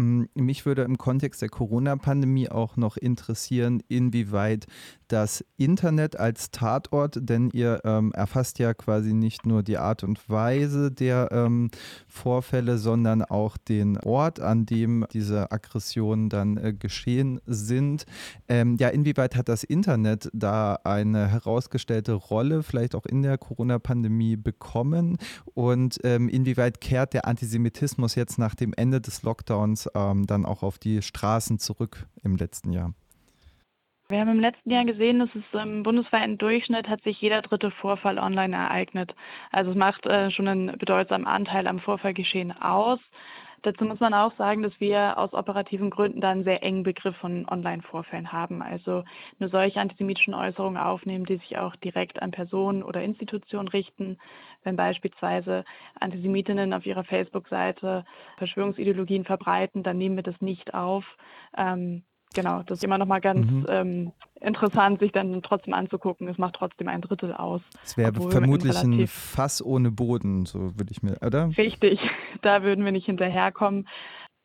Hm, 0.00 0.30
mich 0.34 0.64
würde 0.64 0.82
im 0.82 0.96
Kontext 0.96 1.42
der 1.42 1.50
Corona-Pandemie 1.50 2.48
auch 2.48 2.78
noch 2.78 2.96
interessieren, 2.96 3.82
inwieweit 3.88 4.66
das 5.08 5.44
Internet 5.56 6.18
als 6.18 6.52
Tatort, 6.52 7.18
denn 7.20 7.50
ihr 7.50 7.80
ähm, 7.84 8.12
erfasst 8.12 8.58
ja 8.60 8.72
quasi 8.72 9.12
nicht 9.12 9.44
nur 9.44 9.62
die 9.62 9.76
Art 9.76 10.04
und 10.04 10.30
Weise 10.30 10.90
der 10.90 11.28
ähm, 11.32 11.70
Vorfälle, 12.06 12.78
sondern 12.78 13.22
auch 13.22 13.56
den 13.56 13.98
Ort, 13.98 14.40
an 14.40 14.66
dem 14.66 15.04
diese 15.12 15.50
Aggressionen 15.50 16.28
dann 16.28 16.56
äh, 16.56 16.72
geschehen 16.72 17.40
sind. 17.46 18.06
Ähm, 18.48 18.76
ja, 18.78 18.88
inwieweit 18.88 19.36
hat 19.36 19.48
das 19.48 19.64
Internet 19.64 20.30
da 20.32 20.78
eine 20.84 21.26
herausgestellte 21.28 22.12
Rolle, 22.12 22.62
vielleicht 22.62 22.94
auch 22.94 23.04
in 23.04 23.22
der 23.22 23.36
Corona-Pandemie 23.36 24.36
bekommen? 24.36 25.18
Und 25.54 25.98
ähm, 26.04 26.28
inwieweit 26.28 26.80
kehrt 26.80 27.12
der 27.12 27.26
Antisemitismus 27.26 28.14
jetzt 28.14 28.38
nach 28.38 28.54
dem 28.54 28.72
Ende 28.74 29.00
des 29.00 29.22
Lockdowns 29.22 29.89
ähm, 29.94 30.26
dann 30.26 30.44
auch 30.44 30.62
auf 30.62 30.78
die 30.78 31.02
Straßen 31.02 31.58
zurück 31.58 32.06
im 32.22 32.36
letzten 32.36 32.72
Jahr? 32.72 32.92
Wir 34.10 34.18
haben 34.18 34.30
im 34.30 34.40
letzten 34.40 34.70
Jahr 34.70 34.84
gesehen, 34.84 35.20
dass 35.20 35.28
es 35.36 35.60
im 35.60 35.84
bundesweiten 35.84 36.36
Durchschnitt 36.36 36.88
hat 36.88 37.02
sich 37.04 37.20
jeder 37.20 37.42
dritte 37.42 37.70
Vorfall 37.70 38.18
online 38.18 38.56
ereignet. 38.56 39.14
Also 39.52 39.70
es 39.70 39.76
macht 39.76 40.04
äh, 40.06 40.32
schon 40.32 40.48
einen 40.48 40.78
bedeutsamen 40.78 41.28
Anteil 41.28 41.68
am 41.68 41.78
Vorfallgeschehen 41.78 42.50
aus. 42.50 42.98
Dazu 43.62 43.84
muss 43.84 44.00
man 44.00 44.14
auch 44.14 44.34
sagen, 44.36 44.62
dass 44.62 44.72
wir 44.80 45.18
aus 45.18 45.34
operativen 45.34 45.90
Gründen 45.90 46.20
da 46.20 46.30
einen 46.30 46.44
sehr 46.44 46.62
engen 46.62 46.82
Begriff 46.82 47.16
von 47.16 47.46
Online-Vorfällen 47.48 48.32
haben. 48.32 48.62
Also 48.62 49.04
nur 49.38 49.50
solche 49.50 49.80
antisemitischen 49.80 50.34
Äußerungen 50.34 50.80
aufnehmen, 50.80 51.26
die 51.26 51.36
sich 51.36 51.58
auch 51.58 51.76
direkt 51.76 52.22
an 52.22 52.30
Personen 52.30 52.82
oder 52.82 53.02
Institutionen 53.02 53.68
richten. 53.68 54.18
Wenn 54.62 54.76
beispielsweise 54.76 55.64
Antisemitinnen 55.98 56.72
auf 56.72 56.86
ihrer 56.86 57.04
Facebook-Seite 57.04 58.04
Verschwörungsideologien 58.38 59.24
verbreiten, 59.24 59.82
dann 59.82 59.98
nehmen 59.98 60.16
wir 60.16 60.22
das 60.22 60.40
nicht 60.40 60.72
auf. 60.72 61.04
Ähm, 61.56 62.02
genau, 62.34 62.62
das 62.64 62.78
ist 62.78 62.84
immer 62.84 62.98
noch 62.98 63.06
mal 63.06 63.20
ganz 63.20 63.50
mhm. 63.50 63.66
ähm, 63.68 64.12
interessant, 64.40 65.00
sich 65.00 65.12
dann 65.12 65.42
trotzdem 65.42 65.74
anzugucken. 65.74 66.28
Es 66.28 66.38
macht 66.38 66.54
trotzdem 66.54 66.88
ein 66.88 67.00
Drittel 67.00 67.32
aus. 67.34 67.60
Es 67.84 67.96
wäre 67.96 68.12
vermutlich 68.12 68.76
ein 68.76 69.06
Fass 69.06 69.64
ohne 69.64 69.90
Boden, 69.90 70.46
so 70.46 70.78
würde 70.78 70.90
ich 70.90 71.02
mir, 71.02 71.18
oder? 71.24 71.50
Richtig, 71.56 72.00
da 72.42 72.62
würden 72.62 72.84
wir 72.84 72.92
nicht 72.92 73.06
hinterherkommen. 73.06 73.86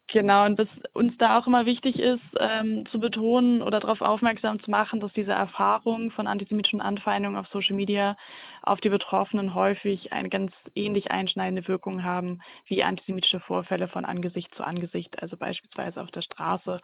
Genau, 0.07 0.45
und 0.45 0.59
was 0.59 0.67
uns 0.93 1.17
da 1.17 1.39
auch 1.39 1.47
immer 1.47 1.65
wichtig 1.65 1.97
ist, 1.97 2.21
ähm, 2.39 2.85
zu 2.91 2.99
betonen 2.99 3.63
oder 3.63 3.79
darauf 3.79 4.01
aufmerksam 4.01 4.61
zu 4.63 4.69
machen, 4.69 4.99
dass 4.99 5.11
diese 5.13 5.31
Erfahrungen 5.31 6.11
von 6.11 6.27
antisemitischen 6.27 6.79
Anfeindungen 6.79 7.39
auf 7.39 7.47
Social 7.47 7.75
Media 7.75 8.15
auf 8.61 8.79
die 8.81 8.89
Betroffenen 8.89 9.55
häufig 9.55 10.13
eine 10.13 10.29
ganz 10.29 10.51
ähnlich 10.75 11.09
einschneidende 11.09 11.67
Wirkung 11.67 12.03
haben 12.03 12.39
wie 12.67 12.83
antisemitische 12.83 13.39
Vorfälle 13.39 13.87
von 13.87 14.05
Angesicht 14.05 14.53
zu 14.55 14.63
Angesicht, 14.63 15.21
also 15.23 15.37
beispielsweise 15.37 15.99
auf 16.01 16.11
der 16.11 16.21
Straße. 16.21 16.81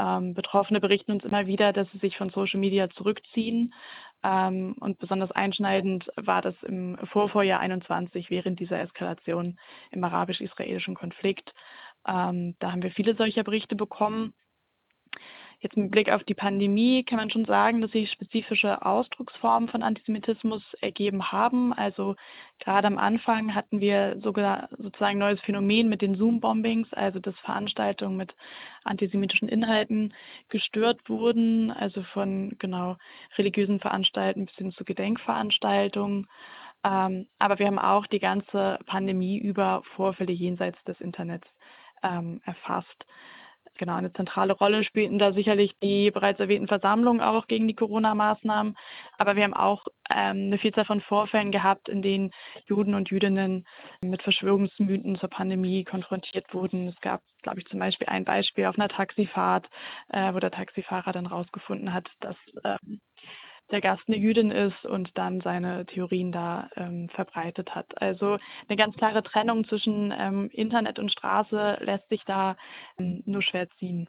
Ähm, 0.00 0.34
Betroffene 0.34 0.80
berichten 0.80 1.12
uns 1.12 1.24
immer 1.24 1.46
wieder, 1.46 1.72
dass 1.72 1.90
sie 1.92 1.98
sich 1.98 2.16
von 2.16 2.30
Social 2.30 2.60
Media 2.60 2.90
zurückziehen. 2.90 3.74
Ähm, 4.24 4.74
und 4.80 4.98
besonders 4.98 5.30
einschneidend 5.30 6.08
war 6.16 6.42
das 6.42 6.54
im 6.62 6.98
Vorvorjahr 7.12 7.60
21 7.60 8.30
während 8.30 8.58
dieser 8.60 8.80
Eskalation 8.80 9.58
im 9.92 10.02
arabisch-israelischen 10.04 10.94
Konflikt. 10.94 11.52
Ähm, 12.06 12.54
da 12.58 12.72
haben 12.72 12.82
wir 12.82 12.90
viele 12.90 13.16
solcher 13.16 13.44
Berichte 13.44 13.76
bekommen. 13.76 14.34
Jetzt 15.60 15.76
mit 15.76 15.90
Blick 15.90 16.12
auf 16.12 16.22
die 16.24 16.34
Pandemie 16.34 17.02
kann 17.02 17.18
man 17.18 17.30
schon 17.30 17.46
sagen, 17.46 17.80
dass 17.80 17.90
sich 17.90 18.10
spezifische 18.12 18.84
Ausdrucksformen 18.84 19.70
von 19.70 19.82
Antisemitismus 19.82 20.62
ergeben 20.82 21.32
haben. 21.32 21.72
Also 21.72 22.14
gerade 22.58 22.86
am 22.86 22.98
Anfang 22.98 23.54
hatten 23.54 23.80
wir 23.80 24.20
sozusagen 24.22 25.18
neues 25.18 25.40
Phänomen 25.40 25.88
mit 25.88 26.02
den 26.02 26.16
Zoom-Bombings, 26.16 26.92
also 26.92 27.20
dass 27.20 27.34
Veranstaltungen 27.38 28.18
mit 28.18 28.34
antisemitischen 28.84 29.48
Inhalten 29.48 30.12
gestört 30.50 31.08
wurden, 31.08 31.70
also 31.70 32.02
von 32.02 32.54
genau 32.58 32.98
religiösen 33.38 33.80
Veranstaltungen 33.80 34.46
bis 34.46 34.56
hin 34.56 34.72
zu 34.72 34.84
Gedenkveranstaltungen. 34.84 36.28
Ähm, 36.84 37.28
aber 37.38 37.58
wir 37.58 37.66
haben 37.66 37.78
auch 37.78 38.06
die 38.06 38.20
ganze 38.20 38.78
Pandemie 38.84 39.38
über 39.38 39.82
Vorfälle 39.96 40.32
jenseits 40.32 40.82
des 40.84 41.00
Internets 41.00 41.48
ähm, 42.02 42.40
erfasst. 42.44 43.04
Genau, 43.78 43.94
eine 43.94 44.12
zentrale 44.12 44.54
Rolle 44.54 44.84
spielten 44.84 45.18
da 45.18 45.32
sicherlich 45.32 45.76
die 45.82 46.10
bereits 46.10 46.40
erwähnten 46.40 46.68
Versammlungen 46.68 47.20
auch 47.20 47.46
gegen 47.46 47.68
die 47.68 47.74
Corona-Maßnahmen. 47.74 48.74
Aber 49.18 49.36
wir 49.36 49.44
haben 49.44 49.54
auch 49.54 49.86
ähm, 50.10 50.46
eine 50.46 50.58
Vielzahl 50.58 50.86
von 50.86 51.02
Vorfällen 51.02 51.52
gehabt, 51.52 51.88
in 51.88 52.00
denen 52.00 52.30
Juden 52.66 52.94
und 52.94 53.10
Jüdinnen 53.10 53.66
mit 54.00 54.22
Verschwörungsmythen 54.22 55.16
zur 55.18 55.28
Pandemie 55.28 55.84
konfrontiert 55.84 56.52
wurden. 56.54 56.88
Es 56.88 57.00
gab, 57.00 57.20
glaube 57.42 57.60
ich, 57.60 57.66
zum 57.66 57.78
Beispiel 57.78 58.08
ein 58.08 58.24
Beispiel 58.24 58.64
auf 58.64 58.78
einer 58.78 58.88
Taxifahrt, 58.88 59.68
äh, 60.08 60.32
wo 60.32 60.38
der 60.38 60.50
Taxifahrer 60.50 61.12
dann 61.12 61.26
rausgefunden 61.26 61.92
hat, 61.92 62.08
dass 62.20 62.36
ähm, 62.64 63.00
der 63.70 63.80
Gast 63.80 64.02
eine 64.06 64.16
Jüdin 64.16 64.50
ist 64.50 64.84
und 64.84 65.10
dann 65.16 65.40
seine 65.40 65.86
Theorien 65.86 66.32
da 66.32 66.70
ähm, 66.76 67.08
verbreitet 67.10 67.74
hat. 67.74 68.00
Also 68.00 68.38
eine 68.68 68.76
ganz 68.76 68.96
klare 68.96 69.22
Trennung 69.22 69.66
zwischen 69.66 70.12
ähm, 70.16 70.50
Internet 70.52 70.98
und 70.98 71.12
Straße 71.12 71.78
lässt 71.80 72.08
sich 72.08 72.22
da 72.26 72.56
ähm, 72.98 73.22
nur 73.26 73.42
schwer 73.42 73.68
ziehen. 73.78 74.08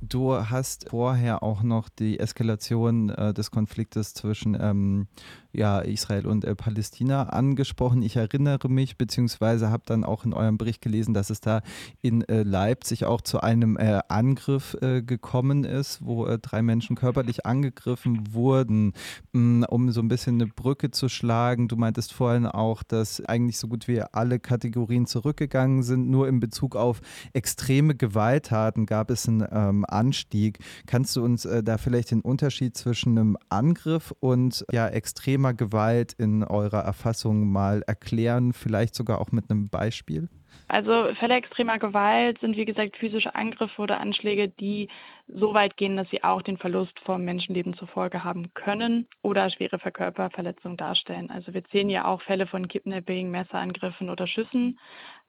Du 0.00 0.34
hast 0.34 0.90
vorher 0.90 1.42
auch 1.42 1.62
noch 1.62 1.88
die 1.88 2.20
Eskalation 2.20 3.08
äh, 3.10 3.32
des 3.32 3.50
Konfliktes 3.50 4.14
zwischen 4.14 4.56
ähm, 4.60 5.08
ja, 5.56 5.80
Israel 5.80 6.26
und 6.26 6.44
äh, 6.44 6.54
Palästina 6.54 7.24
angesprochen. 7.30 8.02
Ich 8.02 8.16
erinnere 8.16 8.68
mich, 8.68 8.98
beziehungsweise 8.98 9.70
habe 9.70 9.84
dann 9.86 10.04
auch 10.04 10.24
in 10.24 10.34
eurem 10.34 10.58
Bericht 10.58 10.82
gelesen, 10.82 11.14
dass 11.14 11.30
es 11.30 11.40
da 11.40 11.62
in 12.02 12.22
äh, 12.28 12.42
Leipzig 12.42 13.06
auch 13.06 13.22
zu 13.22 13.40
einem 13.40 13.78
äh, 13.78 14.00
Angriff 14.08 14.76
äh, 14.82 15.02
gekommen 15.02 15.64
ist, 15.64 16.04
wo 16.04 16.26
äh, 16.26 16.38
drei 16.38 16.60
Menschen 16.60 16.94
körperlich 16.94 17.46
angegriffen 17.46 18.34
wurden. 18.34 18.92
Mm, 19.32 19.64
um 19.68 19.90
so 19.90 20.02
ein 20.02 20.08
bisschen 20.08 20.40
eine 20.40 20.50
Brücke 20.50 20.90
zu 20.90 21.08
schlagen, 21.08 21.68
du 21.68 21.76
meintest 21.76 22.12
vorhin 22.12 22.46
auch, 22.46 22.82
dass 22.82 23.24
eigentlich 23.24 23.58
so 23.58 23.66
gut 23.68 23.88
wie 23.88 24.02
alle 24.02 24.38
Kategorien 24.38 25.06
zurückgegangen 25.06 25.82
sind. 25.82 26.10
Nur 26.10 26.28
in 26.28 26.38
Bezug 26.38 26.76
auf 26.76 27.00
extreme 27.32 27.94
Gewalttaten 27.94 28.84
gab 28.84 29.10
es 29.10 29.26
einen 29.26 29.40
ähm, 29.68 29.84
Anstieg. 29.88 30.58
Kannst 30.86 31.16
du 31.16 31.24
uns 31.24 31.44
äh, 31.44 31.62
da 31.62 31.78
vielleicht 31.78 32.10
den 32.10 32.20
Unterschied 32.20 32.76
zwischen 32.76 33.18
einem 33.18 33.36
Angriff 33.48 34.12
und 34.20 34.64
ja 34.72 34.88
extremer 34.88 35.54
Gewalt 35.54 36.12
in 36.14 36.44
eurer 36.44 36.80
Erfassung 36.80 37.50
mal 37.50 37.82
erklären, 37.86 38.52
vielleicht 38.52 38.94
sogar 38.94 39.20
auch 39.20 39.32
mit 39.32 39.50
einem 39.50 39.68
Beispiel? 39.68 40.28
Also 40.68 41.14
Fälle 41.14 41.36
extremer 41.36 41.78
Gewalt 41.78 42.40
sind 42.40 42.56
wie 42.56 42.64
gesagt 42.64 42.96
physische 42.96 43.34
Angriffe 43.34 43.80
oder 43.80 44.00
Anschläge, 44.00 44.48
die 44.48 44.88
so 45.28 45.54
weit 45.54 45.76
gehen, 45.76 45.96
dass 45.96 46.08
sie 46.10 46.24
auch 46.24 46.42
den 46.42 46.58
Verlust 46.58 46.98
vom 47.00 47.24
Menschenleben 47.24 47.74
zur 47.74 47.88
Folge 47.88 48.24
haben 48.24 48.52
können 48.54 49.06
oder 49.22 49.48
schwere 49.50 49.78
Verkörperverletzungen 49.78 50.76
darstellen. 50.76 51.30
Also 51.30 51.54
wir 51.54 51.64
zählen 51.66 51.90
ja 51.90 52.04
auch 52.04 52.22
Fälle 52.22 52.46
von 52.46 52.66
Kidnapping, 52.68 53.30
Messerangriffen 53.30 54.10
oder 54.10 54.26
Schüssen 54.26 54.78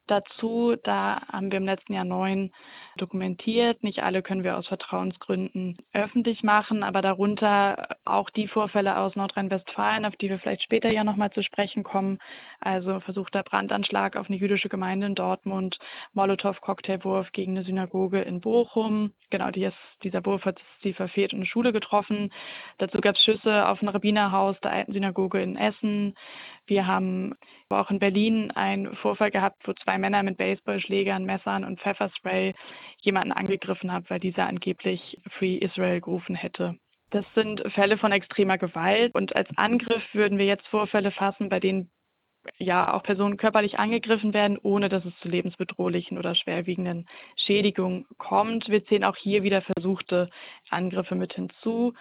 dazu. 0.08 0.76
Da 0.84 1.22
haben 1.32 1.52
wir 1.52 1.58
im 1.58 1.66
letzten 1.66 1.94
Jahr 1.94 2.06
neun 2.06 2.52
dokumentiert. 2.98 3.84
Nicht 3.84 4.04
alle 4.04 4.22
können 4.22 4.44
wir 4.44 4.58
aus 4.58 4.68
Vertrauensgründen 4.68 5.78
öffentlich 5.94 6.44
machen, 6.44 6.84
aber 6.84 7.02
darunter 7.02 7.98
auch 8.06 8.30
die 8.30 8.48
Vorfälle 8.48 8.98
aus 8.98 9.16
Nordrhein-Westfalen, 9.16 10.06
auf 10.06 10.16
die 10.16 10.30
wir 10.30 10.40
vielleicht 10.40 10.64
später 10.64 10.92
ja 10.92 11.04
nochmal 11.04 11.32
zu 11.32 11.44
sprechen 11.44 11.84
kommen. 11.84 12.20
Also 12.60 13.00
versuchter 13.02 13.44
Brandanschlag 13.44 14.16
auf 14.16 14.28
eine 14.28 14.38
jüdische 14.38 14.70
Gemeinde 14.70 15.08
in 15.08 15.16
Dortmund, 15.16 15.78
Molotow-Cocktailwurf 16.14 17.32
gegen 17.32 17.56
eine 17.56 17.66
Synagoge 17.66 18.22
in 18.22 18.42
Bochum. 18.42 19.14
Genau, 19.30 19.52
die 19.52 19.66
ist, 19.66 19.78
dieser 20.04 20.26
Wurf 20.26 20.46
hat 20.46 20.60
sie 20.82 20.94
verfehlt 20.94 21.34
und 21.34 21.40
eine 21.40 21.46
Schule 21.46 21.74
getroffen. 21.74 22.32
Dazu 22.78 23.00
gab 23.02 23.16
es 23.16 23.24
Schüsse 23.24 23.68
auf 23.68 23.82
ein 23.82 23.90
Rabbinerhaus 23.90 24.60
der 24.62 24.72
alten 24.72 24.94
Synagoge 24.94 25.42
in 25.42 25.58
Essen. 25.58 26.16
Wir 26.68 26.86
haben 26.86 27.34
auch 27.70 27.90
in 27.90 28.00
Berlin 28.00 28.52
einen 28.52 28.96
Vorfall 28.98 29.32
gehabt, 29.32 29.68
wo 29.68 29.74
zwei 29.74 29.98
Männer 29.98 30.22
mit 30.24 30.38
Baseballschlägern, 30.38 31.26
Messern 31.26 31.64
und 31.64 31.80
Pfefferspray 31.80 32.54
jemanden 33.02 33.32
angegriffen 33.32 33.92
haben, 33.92 34.06
weil 34.10 34.20
dieser 34.20 34.48
angeblich 34.48 35.20
Free 35.32 35.56
Israel 35.56 36.02
gerufen 36.02 36.36
hätte. 36.36 36.78
Das 37.10 37.26
sind 37.36 37.64
Fälle 37.72 37.98
von 37.98 38.12
extremer 38.12 38.58
Gewalt 38.58 39.16
und 39.16 39.36
als 39.36 39.50
Angriff 39.56 40.04
würden 40.14 40.38
wir 40.38 40.46
jetzt 40.46 40.68
Vorfälle 40.68 41.12
fassen, 41.12 41.48
bei 41.48 41.60
denen 41.60 41.90
ja 42.58 42.94
auch 42.94 43.04
Personen 43.04 43.38
körperlich 43.38 43.80
angegriffen 43.80 44.34
werden, 44.34 44.58
ohne 44.62 44.90
dass 44.90 45.06
es 45.06 45.18
zu 45.22 45.30
lebensbedrohlichen 45.30 46.18
oder 46.18 46.36
schwerwiegenden 46.36 47.08
Schädigungen 47.36 48.06
kommt. 48.18 48.70
Wir 48.70 48.86
zählen 48.86 49.04
auch 49.04 49.18
hier 49.18 49.44
wieder 49.44 49.62
versuchte 49.62 50.30
Angriffe 50.70 51.16
mit 51.16 51.34
hinzu. 51.34 51.94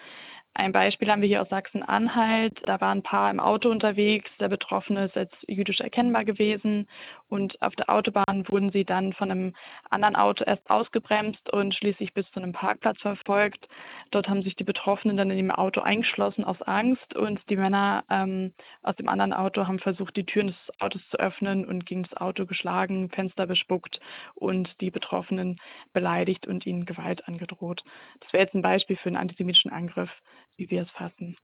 Ein 0.58 0.72
Beispiel 0.72 1.10
haben 1.10 1.20
wir 1.20 1.28
hier 1.28 1.42
aus 1.42 1.50
Sachsen-Anhalt. 1.50 2.62
Da 2.64 2.80
war 2.80 2.90
ein 2.90 3.02
Paar 3.02 3.30
im 3.30 3.40
Auto 3.40 3.68
unterwegs. 3.68 4.30
Der 4.40 4.48
Betroffene 4.48 5.04
ist 5.04 5.14
als 5.14 5.30
jüdisch 5.46 5.80
erkennbar 5.80 6.24
gewesen. 6.24 6.88
Und 7.28 7.60
auf 7.60 7.74
der 7.74 7.90
Autobahn 7.90 8.48
wurden 8.48 8.70
sie 8.72 8.86
dann 8.86 9.12
von 9.12 9.30
einem 9.30 9.54
anderen 9.90 10.16
Auto 10.16 10.44
erst 10.44 10.70
ausgebremst 10.70 11.52
und 11.52 11.74
schließlich 11.74 12.14
bis 12.14 12.24
zu 12.30 12.40
einem 12.40 12.54
Parkplatz 12.54 12.98
verfolgt. 13.02 13.68
Dort 14.12 14.30
haben 14.30 14.42
sich 14.42 14.56
die 14.56 14.64
Betroffenen 14.64 15.18
dann 15.18 15.30
in 15.30 15.36
dem 15.36 15.50
Auto 15.50 15.82
eingeschlossen 15.82 16.42
aus 16.42 16.62
Angst. 16.62 17.14
Und 17.14 17.38
die 17.50 17.56
Männer 17.56 18.04
ähm, 18.08 18.54
aus 18.82 18.96
dem 18.96 19.10
anderen 19.10 19.34
Auto 19.34 19.66
haben 19.66 19.78
versucht, 19.78 20.16
die 20.16 20.24
Türen 20.24 20.46
des 20.46 20.80
Autos 20.80 21.02
zu 21.10 21.18
öffnen 21.18 21.66
und 21.66 21.84
gegen 21.84 22.04
das 22.04 22.16
Auto 22.16 22.46
geschlagen, 22.46 23.10
Fenster 23.10 23.46
bespuckt 23.46 24.00
und 24.34 24.80
die 24.80 24.90
Betroffenen 24.90 25.60
beleidigt 25.92 26.46
und 26.46 26.64
ihnen 26.64 26.86
Gewalt 26.86 27.28
angedroht. 27.28 27.84
Das 28.20 28.32
wäre 28.32 28.44
jetzt 28.44 28.54
ein 28.54 28.62
Beispiel 28.62 28.96
für 28.96 29.10
einen 29.10 29.18
antisemitischen 29.18 29.70
Angriff 29.70 30.10
wie 30.56 30.70
wir 30.70 30.82
es 30.82 30.90
fassen. 30.90 31.36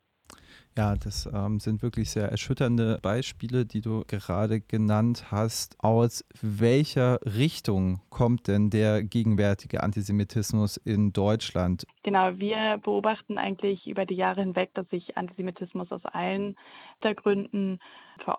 Ja, 0.76 0.94
das 0.94 1.28
ähm, 1.32 1.60
sind 1.60 1.82
wirklich 1.82 2.10
sehr 2.10 2.30
erschütternde 2.30 2.98
Beispiele, 3.02 3.66
die 3.66 3.82
du 3.82 4.04
gerade 4.06 4.60
genannt 4.60 5.26
hast. 5.30 5.76
Aus 5.80 6.24
welcher 6.40 7.18
Richtung 7.26 8.00
kommt 8.08 8.48
denn 8.48 8.70
der 8.70 9.02
gegenwärtige 9.02 9.82
Antisemitismus 9.82 10.78
in 10.78 11.12
Deutschland? 11.12 11.86
Genau, 12.04 12.38
wir 12.38 12.78
beobachten 12.82 13.36
eigentlich 13.36 13.86
über 13.86 14.06
die 14.06 14.16
Jahre 14.16 14.40
hinweg, 14.40 14.70
dass 14.72 14.88
sich 14.88 15.18
Antisemitismus 15.18 15.92
aus 15.92 16.06
allen 16.06 16.56
Hintergründen, 17.02 17.80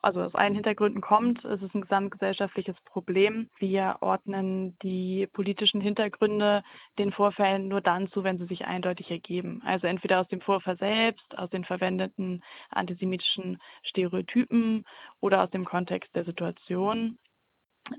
also 0.02 0.22
aus 0.22 0.36
allen 0.36 0.56
Hintergründen 0.56 1.02
kommt. 1.02 1.44
Es 1.46 1.62
ist 1.62 1.75
ein 1.75 1.82
gesamtgesellschaftliches 1.82 2.75
Problem. 2.86 3.50
Wir 3.60 3.98
ordnen 4.00 4.78
die 4.82 5.28
politischen 5.34 5.82
Hintergründe 5.82 6.63
den 6.98 7.12
Vorfällen 7.12 7.68
nur 7.68 7.82
dann 7.82 8.10
zu, 8.12 8.24
wenn 8.24 8.38
sie 8.38 8.46
sich 8.46 8.66
eindeutig 8.66 9.12
ergeben. 9.12 9.62
Also 9.66 9.88
entweder 9.88 10.22
aus 10.22 10.28
dem 10.30 10.42
Vorfall 10.42 10.78
selbst, 10.78 11.38
aus 11.38 11.50
den 11.50 11.66
verwendeten 11.66 12.23
bestimmten 12.24 12.42
antisemitischen 12.70 13.60
Stereotypen 13.84 14.86
oder 15.22 15.44
aus 15.44 15.50
dem 15.51 15.65
Kontext 15.65 16.10
der 16.15 16.25
Situation. 16.25 17.18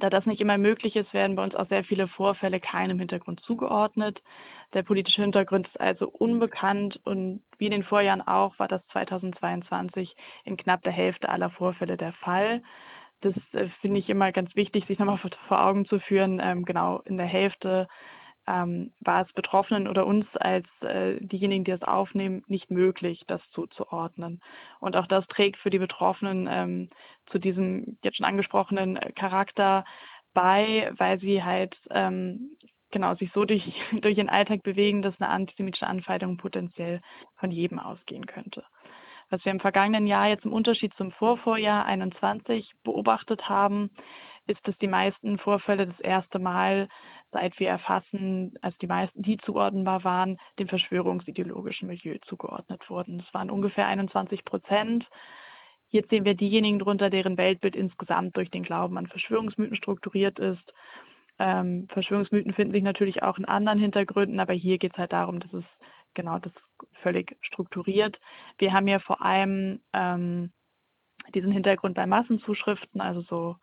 Da 0.00 0.09
das 0.09 0.25
nicht 0.25 0.40
immer 0.40 0.57
möglich 0.57 0.97
ist, 0.97 1.12
werden 1.12 1.37
bei 1.37 1.45
uns 1.45 1.54
auch 1.54 1.69
sehr 1.69 1.85
viele 1.85 2.09
Vorfälle 2.09 2.59
keinem 2.59 2.99
Hintergrund 2.99 3.40
zugeordnet. 3.40 4.23
Der 4.73 4.83
politische 4.83 5.21
Hintergrund 5.21 5.69
ist 5.69 5.78
also 5.78 6.09
unbekannt 6.09 6.99
und 7.04 7.43
wie 7.59 7.66
in 7.66 7.71
den 7.71 7.85
Vorjahren 7.85 8.23
auch 8.23 8.59
war 8.59 8.66
das 8.66 8.81
2022 8.93 10.16
in 10.45 10.57
knapp 10.57 10.83
der 10.83 10.93
Hälfte 10.93 11.28
aller 11.28 11.50
Vorfälle 11.50 11.99
der 11.99 12.14
Fall. 12.14 12.62
Das 13.21 13.35
äh, 13.52 13.69
finde 13.83 13.99
ich 14.00 14.09
immer 14.09 14.33
ganz 14.33 14.57
wichtig, 14.57 14.87
sich 14.87 14.99
nochmal 14.99 15.19
vor, 15.19 15.31
vor 15.49 15.62
Augen 15.62 15.85
zu 15.85 16.00
führen. 16.00 16.40
Ähm, 16.43 16.64
genau 16.64 17.00
in 17.04 17.19
der 17.19 17.26
Hälfte 17.26 17.87
ähm, 18.46 18.92
war 19.00 19.22
es 19.22 19.32
Betroffenen 19.32 19.88
oder 19.88 20.06
uns 20.06 20.26
als 20.36 20.66
äh, 20.82 21.16
diejenigen, 21.20 21.64
die 21.64 21.70
es 21.70 21.82
aufnehmen, 21.82 22.42
nicht 22.46 22.70
möglich, 22.70 23.22
das 23.26 23.40
zuzuordnen. 23.52 24.40
Und 24.80 24.96
auch 24.96 25.06
das 25.06 25.26
trägt 25.28 25.58
für 25.58 25.70
die 25.70 25.78
Betroffenen 25.78 26.48
ähm, 26.50 26.90
zu 27.30 27.38
diesem 27.38 27.98
jetzt 28.02 28.16
schon 28.16 28.26
angesprochenen 28.26 28.96
äh, 28.96 29.12
Charakter 29.12 29.84
bei, 30.34 30.92
weil 30.96 31.20
sie 31.20 31.42
halt 31.42 31.76
ähm, 31.90 32.56
genau 32.90 33.14
sich 33.14 33.30
so 33.32 33.44
durch, 33.44 33.62
durch 34.00 34.18
ihren 34.18 34.28
Alltag 34.28 34.62
bewegen, 34.62 35.02
dass 35.02 35.20
eine 35.20 35.30
antisemitische 35.30 35.86
Anfeindung 35.86 36.36
potenziell 36.36 37.00
von 37.36 37.50
jedem 37.50 37.78
ausgehen 37.78 38.26
könnte. 38.26 38.64
Was 39.30 39.44
wir 39.44 39.52
im 39.52 39.60
vergangenen 39.60 40.06
Jahr 40.06 40.28
jetzt 40.28 40.44
im 40.44 40.52
Unterschied 40.52 40.92
zum 40.94 41.10
Vorvorjahr 41.12 41.86
21 41.86 42.72
beobachtet 42.84 43.48
haben, 43.48 43.90
ist, 44.46 44.60
dass 44.68 44.76
die 44.78 44.88
meisten 44.88 45.38
Vorfälle 45.38 45.86
das 45.86 46.00
erste 46.00 46.38
Mal 46.38 46.88
seit 47.35 47.59
wir 47.59 47.69
erfassen, 47.69 48.55
als 48.62 48.79
die 48.79 48.87
meisten, 48.87 49.23
die 49.23 49.37
zuordnenbar 49.38 50.05
waren, 50.05 50.38
dem 50.59 50.69
verschwörungsideologischen 50.69 51.88
Milieu 51.88 52.17
zugeordnet 52.26 52.88
wurden. 52.88 53.19
Das 53.19 53.35
waren 53.35 53.50
ungefähr 53.50 53.87
21 53.87 54.45
Prozent. 54.45 55.05
Jetzt 55.91 56.11
sehen 56.11 56.25
wir 56.25 56.35
diejenigen 56.35 56.79
drunter, 56.79 57.11
deren 57.11 57.37
Weltbild 57.37 57.76
insgesamt 57.76 58.37
durch 58.37 58.50
den 58.50 58.62
Glauben 58.62 58.97
an 58.97 59.09
Verschwörungsmythen 59.09 59.76
strukturiert 59.76 60.38
ist. 60.38 60.73
Ähm, 61.38 61.88
Verschwörungsmythen 61.88 62.55
finden 62.55 62.73
sich 62.73 62.85
natürlich 62.85 63.23
auch 63.23 63.37
in 63.37 63.45
anderen 63.45 63.81
Hintergründen, 63.81 64.38
aber 64.41 64.53
hier 64.53 64.79
geht 64.79 64.93
es 64.93 64.99
halt 64.99 65.12
darum, 65.12 65.41
dass 65.41 65.53
es 65.53 65.64
genau 66.14 66.38
das 66.38 66.53
völlig 67.03 67.37
strukturiert. 67.43 68.19
Wir 68.59 68.73
haben 68.73 68.87
ja 68.87 69.00
vor 69.00 69.21
allem 69.23 69.81
ähm, 69.93 70.53
diesen 71.35 71.50
Hintergrund 71.50 71.97
bei 71.97 72.07
Massenzuschriften, 72.07 73.00
also 73.00 73.23
so 73.23 73.57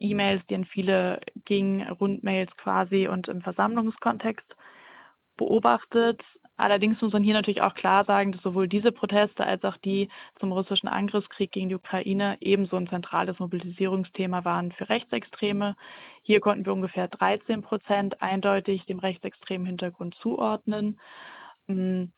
E-Mails, 0.00 0.42
die 0.48 0.54
an 0.54 0.64
viele 0.64 1.20
gingen, 1.44 1.88
Rundmails 1.88 2.50
quasi 2.56 3.06
und 3.06 3.28
im 3.28 3.42
Versammlungskontext 3.42 4.46
beobachtet. 5.36 6.20
Allerdings 6.56 7.00
muss 7.00 7.14
man 7.14 7.22
hier 7.22 7.32
natürlich 7.32 7.62
auch 7.62 7.74
klar 7.74 8.04
sagen, 8.04 8.32
dass 8.32 8.42
sowohl 8.42 8.68
diese 8.68 8.92
Proteste 8.92 9.46
als 9.46 9.64
auch 9.64 9.78
die 9.78 10.10
zum 10.38 10.52
russischen 10.52 10.88
Angriffskrieg 10.88 11.50
gegen 11.52 11.70
die 11.70 11.74
Ukraine 11.74 12.36
ebenso 12.40 12.76
ein 12.76 12.88
zentrales 12.88 13.38
Mobilisierungsthema 13.38 14.44
waren 14.44 14.70
für 14.72 14.90
Rechtsextreme. 14.90 15.74
Hier 16.22 16.40
konnten 16.40 16.66
wir 16.66 16.74
ungefähr 16.74 17.08
13 17.08 17.62
Prozent 17.62 18.20
eindeutig 18.20 18.84
dem 18.84 18.98
rechtsextremen 18.98 19.66
Hintergrund 19.66 20.14
zuordnen. 20.16 21.00
Hm, 21.66 22.12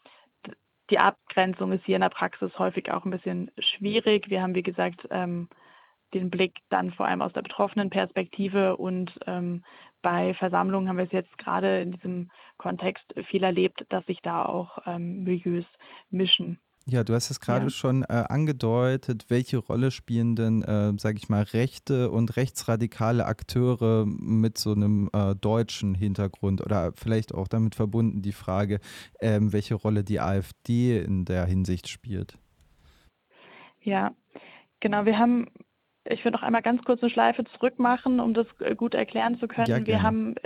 die 0.91 0.99
Abgrenzung 0.99 1.71
ist 1.71 1.85
hier 1.85 1.97
in 1.97 2.03
der 2.03 2.09
Praxis 2.09 2.51
häufig 2.59 2.91
auch 2.91 3.05
ein 3.05 3.13
bisschen 3.13 3.51
schwierig. 3.59 4.29
Wir 4.29 4.43
haben, 4.43 4.57
wie 4.57 4.65
gesagt, 4.65 5.07
ähm, 5.11 5.49
den 6.15 6.31
Blick 6.31 6.57
dann 6.69 6.93
vor 6.93 7.07
allem 7.07 7.23
aus 7.23 7.33
der 7.33 7.43
betroffenen 7.43 7.91
Perspektive 7.91 8.77
und 8.77 9.19
ähm, 9.27 9.65
bei 10.03 10.35
Versammlungen 10.35 10.89
haben 10.89 10.97
wir 10.99 11.05
es 11.05 11.13
jetzt 11.13 11.39
gerade 11.39 11.81
in 11.81 11.93
diesem 11.93 12.31
Kontext 12.59 13.05
viel 13.29 13.45
erlebt, 13.45 13.85
dass 13.89 14.05
sich 14.07 14.21
da 14.23 14.45
auch 14.45 14.79
ähm, 14.87 15.23
Milieus 15.25 15.65
mischen. 16.11 16.59
Ja, 16.85 17.05
du 17.05 17.15
hast 17.15 17.31
es 17.31 17.39
gerade 17.39 17.67
ja. 17.67 17.71
schon 17.71 18.03
äh, 18.03 18.25
angedeutet, 18.29 19.27
welche 19.29 19.59
Rolle 19.59 19.93
spielen 19.93 20.35
denn, 20.35 20.63
äh, 20.63 20.93
sage 20.99 21.17
ich 21.17 21.29
mal, 21.29 21.45
rechte 21.45 22.11
und 22.11 22.37
rechtsradikale 22.37 23.25
Akteure 23.25 24.05
mit 24.05 24.59
so 24.59 24.73
einem 24.73 25.09
äh, 25.13 25.37
deutschen 25.37 25.95
Hintergrund 25.95 26.61
oder 26.61 26.93
vielleicht 26.97 27.35
auch 27.35 27.47
damit 27.47 27.77
verbunden 27.77 28.21
die 28.21 28.33
Frage, 28.33 28.81
ähm, 29.21 29.53
welche 29.53 29.77
Rolle 29.77 30.03
die 30.03 30.19
AfD 30.19 30.99
in 30.99 31.25
der 31.25 31.47
Hinsicht 31.47 31.89
spielt? 31.89 32.37
Ja, 33.81 34.13
genau. 34.81 35.05
Wir 35.05 35.19
haben 35.19 35.47
ich 36.05 36.25
würde 36.25 36.37
noch 36.37 36.43
einmal 36.43 36.63
ganz 36.63 36.83
kurz 36.85 37.03
eine 37.03 37.11
Schleife 37.11 37.45
zurück 37.45 37.79
machen, 37.79 38.21
um 38.21 38.35
das 38.35 38.47
äh, 38.61 38.75
gut 38.75 38.95
erklären 38.95 39.39
zu 39.39 39.49
können. 39.49 39.69
Ja, 39.69 39.87
wir 39.87 40.03
haben 40.03 40.37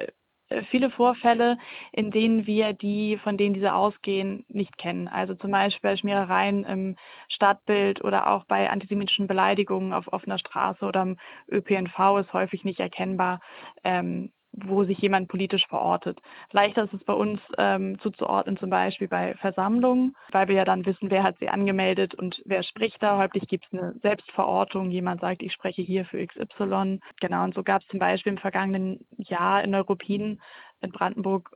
äh, 0.48 0.62
viele 0.70 0.90
Vorfälle, 0.90 1.58
in 1.92 2.10
denen 2.10 2.46
wir 2.46 2.72
die, 2.72 3.18
von 3.18 3.36
denen 3.36 3.54
diese 3.54 3.74
ausgehen, 3.74 4.44
nicht 4.48 4.78
kennen. 4.78 5.08
Also 5.08 5.34
zum 5.34 5.50
Beispiel 5.50 5.90
bei 5.90 5.96
Schmierereien 5.96 6.64
im 6.64 6.96
Stadtbild 7.28 8.04
oder 8.04 8.30
auch 8.30 8.44
bei 8.44 8.70
antisemitischen 8.70 9.26
Beleidigungen 9.26 9.92
auf 9.92 10.12
offener 10.12 10.38
Straße 10.38 10.84
oder 10.84 11.02
im 11.02 11.16
ÖPNV 11.50 12.18
ist 12.20 12.32
häufig 12.32 12.64
nicht 12.64 12.80
erkennbar, 12.80 13.40
ähm, 13.82 14.32
wo 14.56 14.84
sich 14.84 14.98
jemand 14.98 15.28
politisch 15.28 15.66
verortet. 15.66 16.18
Leichter 16.52 16.84
ist 16.84 16.94
es 16.94 17.04
bei 17.04 17.12
uns 17.12 17.40
ähm, 17.58 17.98
zuzuordnen, 18.00 18.56
zum 18.56 18.70
Beispiel 18.70 19.08
bei 19.08 19.34
Versammlungen, 19.34 20.16
weil 20.32 20.48
wir 20.48 20.56
ja 20.56 20.64
dann 20.64 20.86
wissen, 20.86 21.10
wer 21.10 21.22
hat 21.22 21.38
sie 21.38 21.48
angemeldet 21.48 22.14
und 22.14 22.42
wer 22.44 22.62
spricht 22.62 23.02
da. 23.02 23.18
Häufig 23.18 23.46
gibt 23.48 23.66
es 23.66 23.78
eine 23.78 23.94
Selbstverortung. 24.02 24.90
Jemand 24.90 25.20
sagt, 25.20 25.42
ich 25.42 25.52
spreche 25.52 25.82
hier 25.82 26.04
für 26.06 26.24
XY. 26.24 27.00
Genau, 27.20 27.44
und 27.44 27.54
so 27.54 27.62
gab 27.62 27.82
es 27.82 27.88
zum 27.88 27.98
Beispiel 27.98 28.32
im 28.32 28.38
vergangenen 28.38 29.06
Jahr 29.18 29.62
in 29.62 29.70
Neuruppin 29.70 30.40
in 30.80 30.92
Brandenburg 30.92 31.50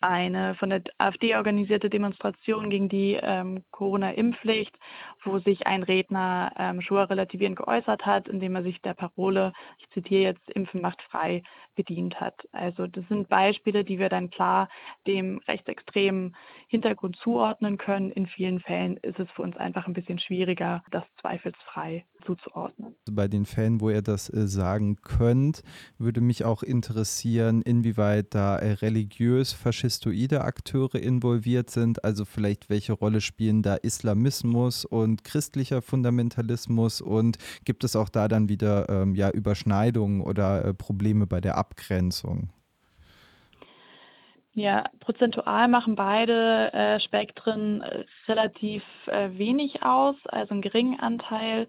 eine 0.00 0.54
von 0.56 0.70
der 0.70 0.82
AfD 0.98 1.34
organisierte 1.36 1.90
Demonstration 1.90 2.70
gegen 2.70 2.88
die 2.88 3.18
ähm, 3.20 3.64
Corona-Impfpflicht, 3.70 4.76
wo 5.24 5.38
sich 5.38 5.66
ein 5.66 5.82
Redner 5.82 6.52
ähm, 6.58 6.80
Schuhe 6.80 7.08
relativierend 7.08 7.56
geäußert 7.56 8.04
hat, 8.04 8.28
indem 8.28 8.56
er 8.56 8.62
sich 8.62 8.80
der 8.82 8.94
Parole, 8.94 9.52
ich 9.78 9.88
zitiere 9.90 10.22
jetzt, 10.22 10.50
Impfen 10.50 10.80
macht 10.80 11.00
frei, 11.02 11.42
bedient 11.76 12.20
hat. 12.20 12.34
Also 12.52 12.86
das 12.86 13.06
sind 13.08 13.28
Beispiele, 13.28 13.84
die 13.84 13.98
wir 13.98 14.08
dann 14.08 14.30
klar 14.30 14.68
dem 15.06 15.40
rechtsextremen 15.46 16.34
Hintergrund 16.68 17.16
zuordnen 17.22 17.78
können. 17.78 18.10
In 18.10 18.26
vielen 18.26 18.60
Fällen 18.60 18.96
ist 18.98 19.20
es 19.20 19.30
für 19.30 19.42
uns 19.42 19.56
einfach 19.56 19.86
ein 19.86 19.92
bisschen 19.92 20.18
schwieriger, 20.18 20.82
das 20.90 21.04
zweifelsfrei 21.20 22.04
zuzuordnen. 22.24 22.96
Bei 23.10 23.28
den 23.28 23.46
Fällen, 23.46 23.80
wo 23.80 23.90
ihr 23.90 24.02
das 24.02 24.28
äh, 24.28 24.48
sagen 24.48 24.96
könnt, 24.96 25.62
würde 25.98 26.20
mich 26.20 26.44
auch 26.44 26.62
interessieren, 26.62 27.62
inwieweit 27.62 28.34
da 28.34 28.56
äh, 28.56 28.72
religiös 28.72 29.52
faschistoide 29.52 30.42
Akteure 30.42 30.96
involviert 30.96 31.70
sind. 31.70 32.04
Also 32.04 32.24
vielleicht 32.24 32.68
welche 32.68 32.94
Rolle 32.94 33.20
spielen 33.20 33.62
da 33.62 33.76
Islamismus 33.76 34.84
und 34.84 35.22
christlicher 35.22 35.82
Fundamentalismus 35.82 37.00
und 37.00 37.38
gibt 37.64 37.84
es 37.84 37.94
auch 37.94 38.08
da 38.08 38.26
dann 38.26 38.48
wieder 38.48 38.88
ähm, 38.88 39.14
ja, 39.14 39.30
Überschneidungen 39.30 40.20
oder 40.20 40.64
äh, 40.64 40.74
Probleme 40.74 41.26
bei 41.26 41.40
der 41.40 41.58
Abgrenzung? 41.70 42.50
Ja, 44.54 44.84
prozentual 45.00 45.68
machen 45.68 45.96
beide 45.96 46.72
äh, 46.72 46.98
Spektren 47.00 47.82
äh, 47.82 48.04
relativ 48.26 48.82
äh, 49.06 49.28
wenig 49.32 49.82
aus, 49.82 50.16
also 50.28 50.52
einen 50.52 50.62
geringen 50.62 50.98
Anteil. 50.98 51.68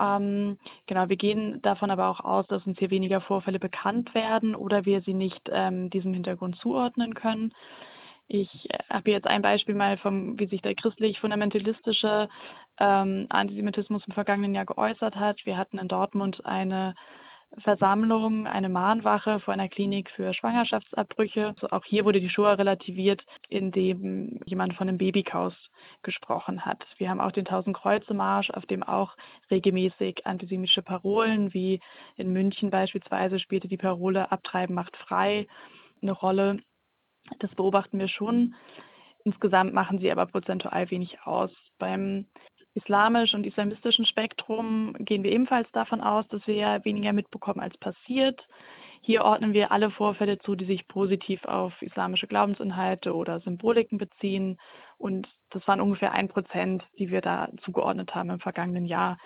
Ähm, 0.00 0.58
genau, 0.86 1.08
wir 1.08 1.16
gehen 1.16 1.62
davon 1.62 1.92
aber 1.92 2.08
auch 2.08 2.20
aus, 2.20 2.46
dass 2.48 2.66
uns 2.66 2.80
hier 2.80 2.90
weniger 2.90 3.20
Vorfälle 3.20 3.60
bekannt 3.60 4.12
werden 4.14 4.56
oder 4.56 4.84
wir 4.84 5.02
sie 5.02 5.14
nicht 5.14 5.40
ähm, 5.52 5.88
diesem 5.88 6.12
Hintergrund 6.14 6.56
zuordnen 6.56 7.14
können. 7.14 7.52
Ich 8.28 8.70
äh, 8.70 8.78
habe 8.90 9.12
jetzt 9.12 9.26
ein 9.26 9.42
Beispiel 9.42 9.74
mal 9.74 9.96
vom, 9.96 10.38
wie 10.38 10.46
sich 10.46 10.62
der 10.62 10.74
christlich-fundamentalistische 10.74 12.28
ähm, 12.78 13.26
Antisemitismus 13.28 14.02
im 14.06 14.14
vergangenen 14.14 14.54
Jahr 14.54 14.66
geäußert 14.66 15.14
hat. 15.14 15.46
Wir 15.46 15.56
hatten 15.56 15.78
in 15.78 15.88
Dortmund 15.88 16.44
eine 16.44 16.94
Versammlung, 17.58 18.46
eine 18.46 18.68
Mahnwache 18.68 19.40
vor 19.40 19.54
einer 19.54 19.68
Klinik 19.68 20.10
für 20.10 20.34
Schwangerschaftsabbrüche. 20.34 21.48
Also 21.48 21.68
auch 21.70 21.84
hier 21.84 22.04
wurde 22.04 22.20
die 22.20 22.28
Shoah 22.28 22.54
relativiert, 22.54 23.24
indem 23.48 24.40
jemand 24.44 24.74
von 24.74 24.88
einem 24.88 24.98
Babykaus 24.98 25.54
gesprochen 26.02 26.64
hat. 26.64 26.84
Wir 26.98 27.08
haben 27.08 27.20
auch 27.20 27.32
den 27.32 27.44
Tausend-Kreuze-Marsch, 27.44 28.50
auf 28.50 28.66
dem 28.66 28.82
auch 28.82 29.16
regelmäßig 29.50 30.26
antisemitische 30.26 30.82
Parolen, 30.82 31.54
wie 31.54 31.80
in 32.16 32.32
München 32.32 32.70
beispielsweise 32.70 33.38
spielte 33.38 33.68
die 33.68 33.76
Parole 33.76 34.30
Abtreiben 34.30 34.74
macht 34.74 34.96
frei 34.96 35.46
eine 36.02 36.12
Rolle. 36.12 36.58
Das 37.38 37.54
beobachten 37.54 37.98
wir 37.98 38.08
schon. 38.08 38.54
Insgesamt 39.24 39.74
machen 39.74 39.98
sie 39.98 40.12
aber 40.12 40.26
prozentual 40.26 40.90
wenig 40.90 41.20
aus. 41.22 41.50
Beim 41.78 42.26
islamischen 42.76 43.40
und 43.40 43.46
islamistischen 43.46 44.06
Spektrum 44.06 44.94
gehen 45.00 45.22
wir 45.22 45.32
ebenfalls 45.32 45.70
davon 45.72 46.00
aus, 46.00 46.26
dass 46.28 46.46
wir 46.46 46.80
weniger 46.84 47.12
mitbekommen 47.12 47.60
als 47.60 47.76
passiert. 47.78 48.40
Hier 49.00 49.24
ordnen 49.24 49.52
wir 49.52 49.72
alle 49.72 49.90
Vorfälle 49.90 50.38
zu, 50.38 50.56
die 50.56 50.64
sich 50.64 50.88
positiv 50.88 51.44
auf 51.44 51.80
islamische 51.80 52.26
Glaubensinhalte 52.26 53.14
oder 53.14 53.40
Symboliken 53.40 53.98
beziehen. 53.98 54.58
Und 54.98 55.28
das 55.50 55.66
waren 55.68 55.80
ungefähr 55.80 56.12
ein 56.12 56.28
Prozent, 56.28 56.84
die 56.98 57.10
wir 57.10 57.20
da 57.20 57.48
zugeordnet 57.62 58.14
haben 58.14 58.30
im 58.30 58.40
vergangenen 58.40 58.84
Jahr. 58.84 59.18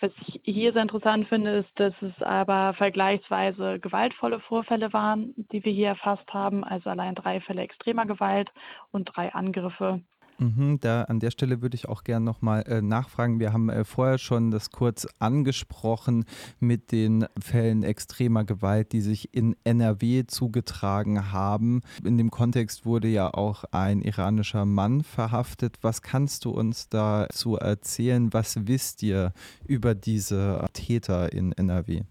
Was 0.00 0.10
ich 0.26 0.40
hier 0.44 0.72
sehr 0.72 0.82
interessant 0.82 1.28
finde, 1.28 1.58
ist, 1.58 1.70
dass 1.74 1.94
es 2.00 2.22
aber 2.22 2.72
vergleichsweise 2.74 3.78
gewaltvolle 3.78 4.40
Vorfälle 4.40 4.92
waren, 4.92 5.34
die 5.52 5.62
wir 5.64 5.72
hier 5.72 5.88
erfasst 5.88 6.32
haben. 6.32 6.64
Also 6.64 6.90
allein 6.90 7.14
drei 7.14 7.40
Fälle 7.40 7.62
extremer 7.62 8.06
Gewalt 8.06 8.50
und 8.92 9.04
drei 9.04 9.32
Angriffe 9.34 10.00
Mhm, 10.40 10.80
da 10.80 11.02
an 11.02 11.20
der 11.20 11.30
Stelle 11.30 11.60
würde 11.60 11.74
ich 11.74 11.86
auch 11.86 12.02
gerne 12.02 12.24
nochmal 12.24 12.62
äh, 12.62 12.80
nachfragen. 12.80 13.40
Wir 13.40 13.52
haben 13.52 13.68
äh, 13.68 13.84
vorher 13.84 14.16
schon 14.16 14.50
das 14.50 14.70
kurz 14.70 15.06
angesprochen 15.18 16.24
mit 16.60 16.92
den 16.92 17.26
Fällen 17.38 17.82
extremer 17.82 18.44
Gewalt, 18.44 18.92
die 18.92 19.02
sich 19.02 19.34
in 19.34 19.54
NRW 19.64 20.24
zugetragen 20.26 21.30
haben. 21.30 21.82
In 22.04 22.16
dem 22.16 22.30
Kontext 22.30 22.86
wurde 22.86 23.08
ja 23.08 23.34
auch 23.34 23.64
ein 23.70 24.00
iranischer 24.00 24.64
Mann 24.64 25.02
verhaftet. 25.02 25.76
Was 25.82 26.00
kannst 26.00 26.46
du 26.46 26.50
uns 26.52 26.88
dazu 26.88 27.56
erzählen? 27.56 28.32
Was 28.32 28.66
wisst 28.66 29.02
ihr 29.02 29.34
über 29.66 29.94
diese 29.94 30.64
Täter 30.72 31.34
in 31.34 31.52
NRW? 31.52 32.04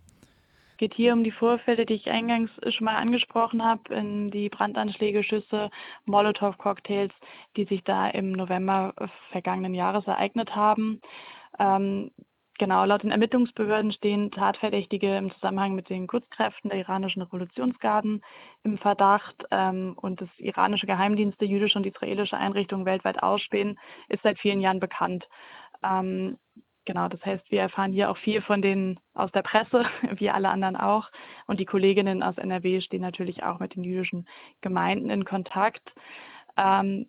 Geht 0.80 0.94
hier 0.94 1.14
um 1.14 1.24
die 1.24 1.32
Vorfälle, 1.32 1.86
die 1.86 1.96
ich 1.96 2.10
eingangs 2.10 2.50
schon 2.70 2.86
mal 2.86 2.96
angesprochen 2.96 3.64
habe, 3.64 3.94
in 3.94 4.32
die 4.32 4.50
Brandanschläge, 4.50 5.24
Schüsse, 5.24 5.70
Molotow-Cocktails, 6.06 7.12
die 7.58 7.66
sich 7.66 7.84
da 7.84 8.10
im 8.10 8.32
November 8.32 8.94
vergangenen 9.32 9.74
Jahres 9.74 10.08
ereignet 10.08 10.56
haben. 10.56 11.02
Ähm, 11.60 12.12
genau, 12.58 12.86
laut 12.86 13.04
den 13.04 13.12
Ermittlungsbehörden 13.12 13.92
stehen 13.92 14.32
Tatverdächtige 14.32 15.18
im 15.18 15.32
Zusammenhang 15.34 15.76
mit 15.76 15.90
den 15.90 16.08
Kurzkräften 16.08 16.70
der 16.70 16.80
iranischen 16.80 17.24
Revolutionsgarden 17.24 18.24
im 18.64 18.78
Verdacht 18.78 19.36
ähm, 19.52 19.96
und 19.98 20.22
das 20.22 20.30
iranische 20.38 20.88
Geheimdienste 20.88 21.44
jüdische 21.44 21.78
und 21.78 21.86
israelische 21.86 22.38
Einrichtungen 22.38 22.86
weltweit 22.86 23.22
ausspähen, 23.22 23.78
ist 24.08 24.24
seit 24.24 24.40
vielen 24.40 24.62
Jahren 24.62 24.80
bekannt. 24.80 25.28
Ähm, 25.84 26.38
Genau, 26.90 27.08
das 27.08 27.24
heißt, 27.24 27.52
wir 27.52 27.62
erfahren 27.62 27.94
hier 27.94 28.10
auch 28.10 28.18
viel 28.18 28.42
von 28.42 28.64
den 28.64 29.00
aus 29.14 29.32
der 29.32 29.44
Presse, 29.44 29.86
wie 30.18 30.32
alle 30.32 30.50
anderen 30.50 30.76
auch. 30.76 31.12
Und 31.46 31.60
die 31.60 31.66
Kolleginnen 31.66 32.24
aus 32.24 32.36
NRW 32.40 32.82
stehen 32.82 33.04
natürlich 33.04 33.44
auch 33.44 33.60
mit 33.60 33.76
den 33.76 33.84
jüdischen 33.84 34.28
Gemeinden 34.62 35.12
in 35.12 35.24
Kontakt. 35.24 35.94
Ähm, 36.58 37.06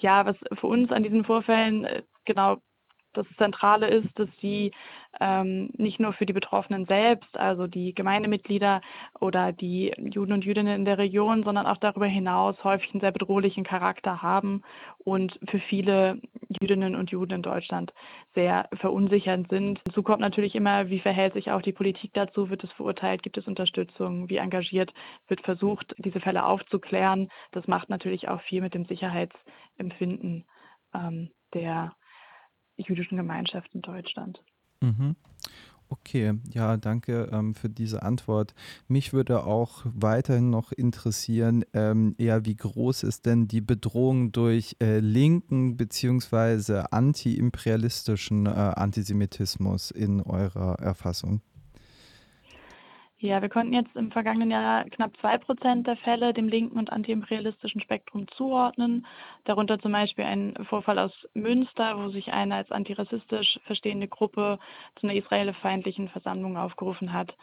ja, 0.00 0.24
was 0.24 0.36
für 0.60 0.68
uns 0.68 0.92
an 0.92 1.02
diesen 1.02 1.24
Vorfällen 1.24 1.84
äh, 1.84 2.02
genau 2.24 2.58
das 3.14 3.26
Zentrale 3.38 3.88
ist, 3.88 4.08
dass 4.18 4.28
sie 4.40 4.72
ähm, 5.20 5.70
nicht 5.76 6.00
nur 6.00 6.12
für 6.12 6.26
die 6.26 6.32
Betroffenen 6.32 6.86
selbst, 6.86 7.36
also 7.36 7.66
die 7.66 7.94
Gemeindemitglieder 7.94 8.80
oder 9.20 9.52
die 9.52 9.92
Juden 9.98 10.32
und 10.32 10.44
Jüdinnen 10.44 10.74
in 10.74 10.84
der 10.84 10.98
Region, 10.98 11.44
sondern 11.44 11.66
auch 11.66 11.76
darüber 11.76 12.06
hinaus 12.06 12.62
häufig 12.64 12.92
einen 12.92 13.00
sehr 13.00 13.12
bedrohlichen 13.12 13.64
Charakter 13.64 14.22
haben 14.22 14.62
und 14.98 15.38
für 15.48 15.58
viele 15.58 16.20
Jüdinnen 16.60 16.94
und 16.96 17.10
Juden 17.10 17.34
in 17.34 17.42
Deutschland 17.42 17.92
sehr 18.34 18.68
verunsichernd 18.74 19.48
sind. 19.50 19.80
Hinzu 19.86 20.02
kommt 20.02 20.20
natürlich 20.20 20.54
immer, 20.54 20.90
wie 20.90 21.00
verhält 21.00 21.34
sich 21.34 21.50
auch 21.50 21.62
die 21.62 21.72
Politik 21.72 22.12
dazu, 22.14 22.50
wird 22.50 22.64
es 22.64 22.72
verurteilt, 22.72 23.22
gibt 23.22 23.38
es 23.38 23.46
Unterstützung, 23.46 24.28
wie 24.28 24.36
engagiert 24.36 24.92
wird 25.28 25.42
versucht, 25.42 25.94
diese 25.98 26.20
Fälle 26.20 26.44
aufzuklären. 26.44 27.28
Das 27.52 27.66
macht 27.66 27.88
natürlich 27.88 28.28
auch 28.28 28.40
viel 28.42 28.60
mit 28.60 28.74
dem 28.74 28.84
Sicherheitsempfinden 28.86 30.44
ähm, 30.94 31.30
der 31.52 31.92
jüdischen 32.76 33.16
Gemeinschaft 33.16 33.74
in 33.74 33.82
Deutschland. 33.82 34.40
Mhm. 34.80 35.16
Okay, 35.88 36.34
ja, 36.50 36.76
danke 36.76 37.28
ähm, 37.30 37.54
für 37.54 37.68
diese 37.68 38.02
Antwort. 38.02 38.54
Mich 38.88 39.12
würde 39.12 39.44
auch 39.44 39.82
weiterhin 39.84 40.50
noch 40.50 40.72
interessieren, 40.72 41.64
ähm, 41.72 42.14
eher 42.18 42.46
wie 42.46 42.56
groß 42.56 43.02
ist 43.02 43.26
denn 43.26 43.48
die 43.48 43.60
Bedrohung 43.60 44.32
durch 44.32 44.76
äh, 44.80 44.98
linken 44.98 45.76
bzw. 45.76 46.84
anti-imperialistischen 46.90 48.46
äh, 48.46 48.50
Antisemitismus 48.50 49.90
in 49.90 50.22
eurer 50.22 50.78
Erfassung? 50.80 51.42
Ja, 53.24 53.40
wir 53.40 53.48
konnten 53.48 53.72
jetzt 53.72 53.96
im 53.96 54.12
vergangenen 54.12 54.50
Jahr 54.50 54.84
knapp 54.84 55.16
zwei 55.18 55.38
Prozent 55.38 55.86
der 55.86 55.96
Fälle 55.96 56.34
dem 56.34 56.46
linken 56.46 56.78
und 56.78 56.92
antiimperialistischen 56.92 57.80
Spektrum 57.80 58.28
zuordnen. 58.36 59.06
Darunter 59.44 59.78
zum 59.78 59.92
Beispiel 59.92 60.26
ein 60.26 60.54
Vorfall 60.68 60.98
aus 60.98 61.10
Münster, 61.32 61.96
wo 61.96 62.10
sich 62.10 62.34
eine 62.34 62.56
als 62.56 62.70
antirassistisch 62.70 63.58
verstehende 63.64 64.08
Gruppe 64.08 64.58
zu 64.96 65.06
einer 65.06 65.16
israelfeindlichen 65.16 66.10
Versammlung 66.10 66.58
aufgerufen 66.58 67.14
hat 67.14 67.34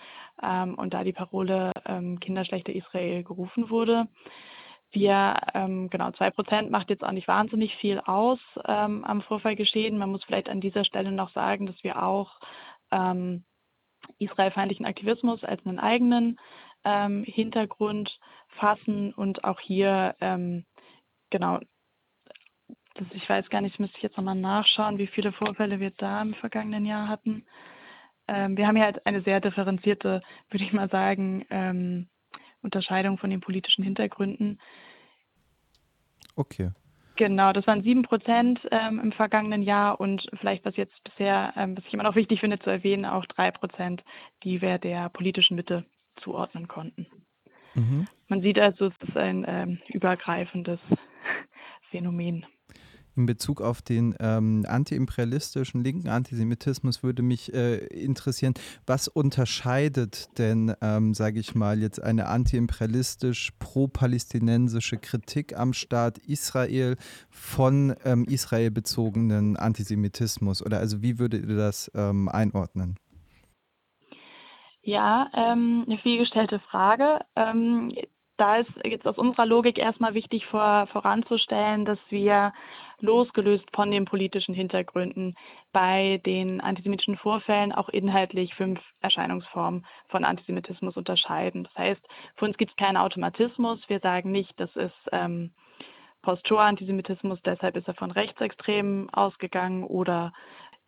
ähm, 0.44 0.76
und 0.76 0.94
da 0.94 1.04
die 1.04 1.14
Parole 1.14 1.72
ähm, 1.88 2.20
Kinderschlechter 2.20 2.76
Israel 2.76 3.24
gerufen 3.24 3.72
wurde. 3.72 4.08
Wir, 4.92 5.36
ähm, 5.56 5.90
genau, 5.90 6.12
zwei 6.12 6.30
Prozent 6.30 6.70
macht 6.70 6.92
jetzt 6.92 7.04
auch 7.04 7.12
nicht 7.12 7.28
wahnsinnig 7.28 7.76
viel 7.78 8.00
aus 8.02 8.38
ähm, 8.68 9.04
am 9.04 9.24
Vorfallgeschehen. 9.24 9.98
Man 9.98 10.12
muss 10.12 10.24
vielleicht 10.26 10.48
an 10.48 10.62
dieser 10.62 10.86
Stelle 10.86 11.12
noch 11.12 11.32
sagen, 11.32 11.66
dass 11.66 11.84
wir 11.84 12.04
auch 12.04 12.40
ähm, 12.92 13.46
israelfeindlichen 14.20 14.86
Aktivismus 14.86 15.44
als 15.44 15.66
einen 15.66 15.80
eigenen 15.80 16.40
ähm, 16.84 17.24
Hintergrund 17.24 18.20
fassen 18.60 19.14
und 19.14 19.44
auch 19.44 19.60
hier, 19.60 20.16
ähm, 20.22 20.66
genau, 21.30 21.60
das, 22.96 23.08
ich 23.14 23.28
weiß 23.30 23.50
gar 23.50 23.62
nicht, 23.62 23.80
müsste 23.80 23.98
ich 23.98 24.04
jetzt 24.04 24.18
nochmal 24.18 24.36
nachschauen, 24.36 24.98
wie 24.98 25.08
viele 25.08 25.32
Vorfälle 25.32 25.80
wir 25.80 25.92
da 25.92 26.22
im 26.22 26.34
vergangenen 26.34 26.86
Jahr 26.86 27.08
hatten. 27.08 27.46
Ähm, 28.28 28.58
wir 28.58 28.68
haben 28.68 28.76
hier 28.76 28.86
halt 28.86 29.06
eine 29.06 29.22
sehr 29.22 29.40
differenzierte, 29.40 30.22
würde 30.50 30.64
ich 30.64 30.74
mal 30.74 30.90
sagen, 30.90 31.46
ähm, 31.50 32.08
Unterscheidung 32.62 33.18
von 33.18 33.30
den 33.30 33.42
politischen 33.42 33.84
Hintergründen. 33.84 34.60
Okay. 36.36 36.72
Genau, 37.22 37.54
das 37.54 37.68
waren 37.68 37.84
sieben 37.84 38.02
Prozent 38.02 38.60
ähm, 38.72 39.00
im 39.00 39.12
vergangenen 39.12 39.62
Jahr 39.62 40.00
und 40.00 40.28
vielleicht, 40.40 40.66
was 40.66 40.76
jetzt 40.76 41.04
bisher, 41.04 41.54
ähm, 41.56 41.78
was 41.78 41.86
ich 41.86 41.94
immer 41.94 42.02
noch 42.02 42.16
wichtig 42.16 42.40
finde 42.40 42.58
zu 42.58 42.72
erwähnen, 42.72 43.06
auch 43.06 43.28
drei 43.28 43.52
Prozent, 43.52 44.04
die 44.44 44.60
wir 44.60 44.80
der 44.80 45.10
politischen 45.10 45.56
Mitte 45.56 45.86
zuordnen 46.16 46.68
konnten. 46.68 47.06
Mhm. 47.76 48.08
Man 48.28 48.42
sieht 48.42 48.58
also, 48.58 48.88
es 48.88 49.08
ist 49.08 49.16
ein 49.16 49.46
ähm, 49.48 49.78
übergreifendes 49.90 50.80
Phänomen. 51.92 52.48
In 53.16 53.26
Bezug 53.26 53.62
auf 53.62 53.82
den 53.82 54.16
ähm, 54.20 54.66
antiimperialistischen 54.68 55.84
linken 55.84 56.08
Antisemitismus 56.08 57.04
würde 57.04 57.22
mich 57.22 57.54
äh, 57.54 57.78
interessieren, 57.88 58.54
was 58.86 59.10
unterscheidet 59.10 60.38
denn, 60.38 60.74
ähm, 60.82 61.14
sage 61.14 61.40
ich 61.40 61.54
mal, 61.54 61.80
jetzt 61.80 62.02
eine 62.02 62.28
antiimperialistisch 62.28 63.52
pro-palästinensische 63.60 64.98
Kritik 64.98 65.58
am 65.58 65.74
Staat 65.74 66.20
Israel 66.20 66.96
von 67.30 67.96
ähm, 68.06 68.24
Israel 68.26 68.72
bezogenen 68.72 69.58
Antisemitismus? 69.58 70.66
Oder 70.66 70.80
also 70.80 71.02
wie 71.02 71.20
würdet 71.20 71.50
ihr 71.50 71.58
das 71.58 71.92
ähm, 71.94 72.30
einordnen? 72.30 72.96
Ja, 74.84 75.30
ähm, 75.34 75.84
eine 75.86 75.98
vielgestellte 76.00 76.60
Frage. 76.60 77.20
Ähm, 77.36 77.92
da 78.42 78.56
ist 78.56 78.72
jetzt 78.84 79.06
aus 79.06 79.20
unserer 79.20 79.46
Logik 79.46 79.78
erstmal 79.78 80.16
wichtig 80.16 80.48
vor, 80.48 80.88
voranzustellen, 80.88 81.86
dass 81.86 82.00
wir 82.10 82.54
losgelöst 83.00 83.66
von 83.72 83.92
den 83.92 84.06
politischen 84.06 84.56
Hintergründen 84.56 85.36
bei 85.72 86.20
den 86.26 86.60
antisemitischen 86.60 87.18
Vorfällen 87.18 87.72
auch 87.72 87.88
inhaltlich 87.90 88.56
fünf 88.56 88.80
Erscheinungsformen 89.02 89.86
von 90.08 90.26
Antisemitismus 90.26 90.98
unterscheiden. 90.98 91.66
Das 91.66 91.76
heißt, 91.78 92.02
für 92.36 92.46
uns 92.46 92.58
gibt 92.58 92.72
es 92.72 92.78
keinen 92.78 92.98
Automatismus. 92.98 93.80
Wir 93.88 94.00
sagen 94.00 94.32
nicht, 94.32 94.60
das 94.60 94.76
ist 94.76 95.10
ähm, 95.12 95.52
Post-Shoah-Antisemitismus, 96.24 97.40
deshalb 97.46 97.76
ist 97.78 97.88
er 97.88 97.94
von 97.94 98.10
Rechtsextremen 98.10 99.12
ausgegangen 99.12 99.84
oder 99.84 100.34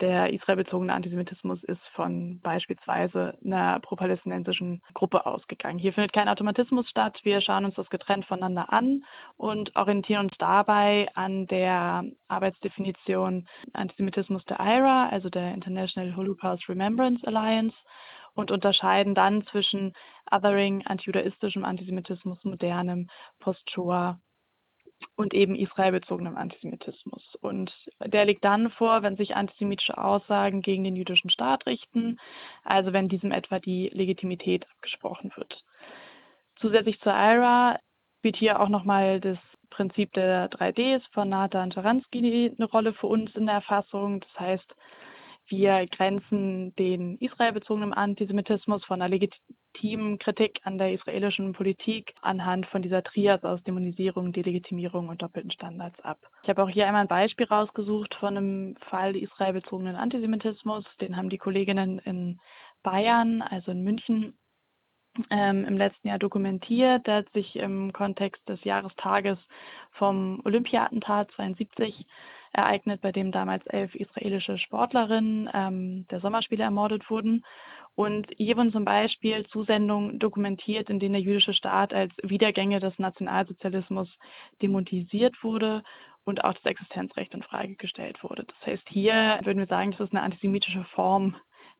der 0.01 0.33
israelbezogene 0.33 0.93
Antisemitismus 0.93 1.63
ist 1.63 1.81
von 1.93 2.39
beispielsweise 2.41 3.37
einer 3.43 3.79
pro-palästinensischen 3.79 4.81
Gruppe 4.93 5.25
ausgegangen. 5.25 5.79
Hier 5.79 5.93
findet 5.93 6.13
kein 6.13 6.27
Automatismus 6.27 6.89
statt. 6.89 7.19
Wir 7.23 7.41
schauen 7.41 7.65
uns 7.65 7.75
das 7.75 7.89
getrennt 7.89 8.25
voneinander 8.25 8.73
an 8.73 9.05
und 9.37 9.75
orientieren 9.75 10.25
uns 10.25 10.37
dabei 10.37 11.07
an 11.13 11.47
der 11.47 12.03
Arbeitsdefinition 12.27 13.47
Antisemitismus 13.73 14.43
der 14.45 14.59
IRA, 14.59 15.09
also 15.09 15.29
der 15.29 15.53
International 15.53 16.15
Holocaust 16.15 16.67
Remembrance 16.67 17.25
Alliance 17.27 17.75
und 18.35 18.51
unterscheiden 18.51 19.15
dann 19.15 19.45
zwischen 19.47 19.93
Othering, 20.31 20.85
antijudaistischem 20.85 21.63
Antisemitismus, 21.63 22.43
modernem, 22.43 23.09
Post-Shoah 23.39 24.19
und 25.15 25.33
eben 25.33 25.55
israelbezogenem 25.55 26.37
Antisemitismus. 26.37 27.35
Und 27.41 27.73
der 28.03 28.25
liegt 28.25 28.43
dann 28.43 28.71
vor, 28.71 29.03
wenn 29.03 29.17
sich 29.17 29.35
antisemitische 29.35 29.97
Aussagen 29.97 30.61
gegen 30.61 30.83
den 30.83 30.95
jüdischen 30.95 31.29
Staat 31.29 31.65
richten, 31.65 32.19
also 32.63 32.93
wenn 32.93 33.09
diesem 33.09 33.31
etwa 33.31 33.59
die 33.59 33.89
Legitimität 33.89 34.65
abgesprochen 34.71 35.31
wird. 35.35 35.63
Zusätzlich 36.59 36.99
zur 37.01 37.13
IRA 37.13 37.79
spielt 38.19 38.37
hier 38.37 38.59
auch 38.59 38.69
nochmal 38.69 39.19
das 39.19 39.37
Prinzip 39.69 40.13
der 40.13 40.49
3Ds 40.51 41.01
von 41.11 41.29
Nathan 41.29 41.71
Sharansky 41.71 42.53
eine 42.57 42.65
Rolle 42.69 42.93
für 42.93 43.07
uns 43.07 43.35
in 43.35 43.47
der 43.47 43.55
Erfassung. 43.55 44.21
Das 44.21 44.39
heißt, 44.39 44.75
wir 45.47 45.85
grenzen 45.87 46.75
den 46.75 47.17
israelbezogenen 47.17 47.93
Antisemitismus 47.93 48.83
von 48.85 49.01
einer 49.01 49.09
legitimen 49.09 50.17
Kritik 50.17 50.61
an 50.63 50.77
der 50.77 50.93
israelischen 50.93 51.53
Politik 51.53 52.13
anhand 52.21 52.65
von 52.67 52.81
dieser 52.81 53.03
Trias 53.03 53.43
aus 53.43 53.61
Dämonisierung, 53.63 54.31
Delegitimierung 54.31 55.09
und 55.09 55.21
doppelten 55.21 55.51
Standards 55.51 55.99
ab. 56.01 56.19
Ich 56.43 56.49
habe 56.49 56.63
auch 56.63 56.69
hier 56.69 56.87
einmal 56.87 57.01
ein 57.01 57.07
Beispiel 57.07 57.45
rausgesucht 57.45 58.15
von 58.15 58.37
einem 58.37 58.75
Fall 58.89 59.15
israelbezogenen 59.15 59.95
Antisemitismus. 59.95 60.85
Den 61.01 61.17
haben 61.17 61.29
die 61.29 61.37
Kolleginnen 61.37 61.99
in 61.99 62.39
Bayern, 62.83 63.41
also 63.41 63.71
in 63.71 63.83
München, 63.83 64.37
ähm, 65.29 65.65
im 65.65 65.77
letzten 65.77 66.07
Jahr 66.07 66.19
dokumentiert. 66.19 67.05
Der 67.05 67.17
hat 67.17 67.31
sich 67.33 67.55
im 67.55 67.93
Kontext 67.93 68.41
des 68.47 68.63
Jahrestages 68.63 69.37
vom 69.91 70.41
Olympia-Attentat 70.45 71.31
72 71.35 72.05
ereignet, 72.53 73.01
bei 73.01 73.11
dem 73.11 73.31
damals 73.31 73.65
elf 73.67 73.93
israelische 73.95 74.57
Sportlerinnen 74.57 75.49
ähm, 75.53 76.07
der 76.09 76.21
Sommerspiele 76.21 76.63
ermordet 76.63 77.09
wurden. 77.09 77.43
Und 77.95 78.27
hier 78.37 78.57
wurden 78.57 78.71
zum 78.71 78.85
Beispiel 78.85 79.45
Zusendungen 79.47 80.17
dokumentiert, 80.19 80.89
in 80.89 80.99
denen 80.99 81.13
der 81.13 81.21
jüdische 81.21 81.53
Staat 81.53 81.93
als 81.93 82.11
Wiedergänge 82.23 82.79
des 82.79 82.97
Nationalsozialismus 82.97 84.09
demonetisiert 84.61 85.43
wurde 85.43 85.83
und 86.23 86.43
auch 86.43 86.53
das 86.53 86.65
Existenzrecht 86.65 87.33
in 87.33 87.43
Frage 87.43 87.75
gestellt 87.75 88.23
wurde. 88.23 88.45
Das 88.45 88.67
heißt, 88.67 88.89
hier 88.89 89.39
würden 89.43 89.59
wir 89.59 89.67
sagen, 89.67 89.91
das 89.91 89.99
ist 89.99 90.13
eine 90.13 90.23
antisemitische 90.23 90.83
Form 90.95 91.35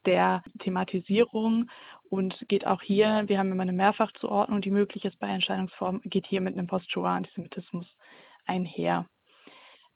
der 0.06 0.44
Thematisierung 0.60 1.70
und 2.10 2.38
geht 2.48 2.68
auch 2.68 2.82
hier, 2.82 3.24
wir 3.28 3.40
haben 3.40 3.52
immer 3.52 3.64
eine 3.64 3.74
Mehrfachzuordnung, 3.74 4.62
die 4.62 4.72
möglich 4.72 5.06
ist 5.06 5.18
bei 5.20 5.28
Entscheidungsformen, 5.30 6.02
geht 6.04 6.28
hier 6.28 6.42
mit 6.42 6.54
einem 6.56 6.68
Post-Shoah-Antisemitismus 6.68 7.88
einher. 8.46 9.08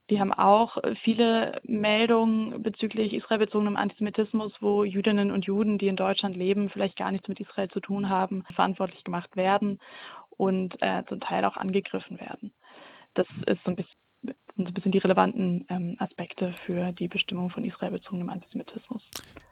Wir 0.07 0.21
haben 0.21 0.31
auch 0.33 0.77
viele 1.03 1.59
Meldungen 1.63 2.63
bezüglich 2.63 3.13
israelbezogenem 3.13 3.75
Antisemitismus, 3.75 4.53
wo 4.61 4.85
Jüdinnen 4.85 5.31
und 5.31 5.45
Juden, 5.45 5.77
die 5.77 5.87
in 5.87 5.97
Deutschland 5.97 6.37
leben, 6.37 6.69
vielleicht 6.69 6.95
gar 6.95 7.11
nichts 7.11 7.27
mit 7.27 7.41
Israel 7.41 7.69
zu 7.69 7.81
tun 7.81 8.07
haben, 8.07 8.45
verantwortlich 8.55 9.03
gemacht 9.03 9.35
werden 9.35 9.79
und 10.37 10.81
äh, 10.81 11.03
zum 11.09 11.19
Teil 11.19 11.43
auch 11.43 11.57
angegriffen 11.57 12.19
werden. 12.21 12.53
Das 13.15 13.27
ist 13.47 13.61
so 13.65 13.71
ein 13.71 13.75
bisschen 13.75 14.06
ein 14.57 14.73
bisschen 14.73 14.91
die 14.91 14.97
relevanten 14.97 15.65
ähm, 15.69 15.95
Aspekte 15.99 16.53
für 16.65 16.91
die 16.91 17.07
Bestimmung 17.07 17.49
von 17.49 17.63
israelbezogenem 17.63 18.29
Antisemitismus. 18.29 19.03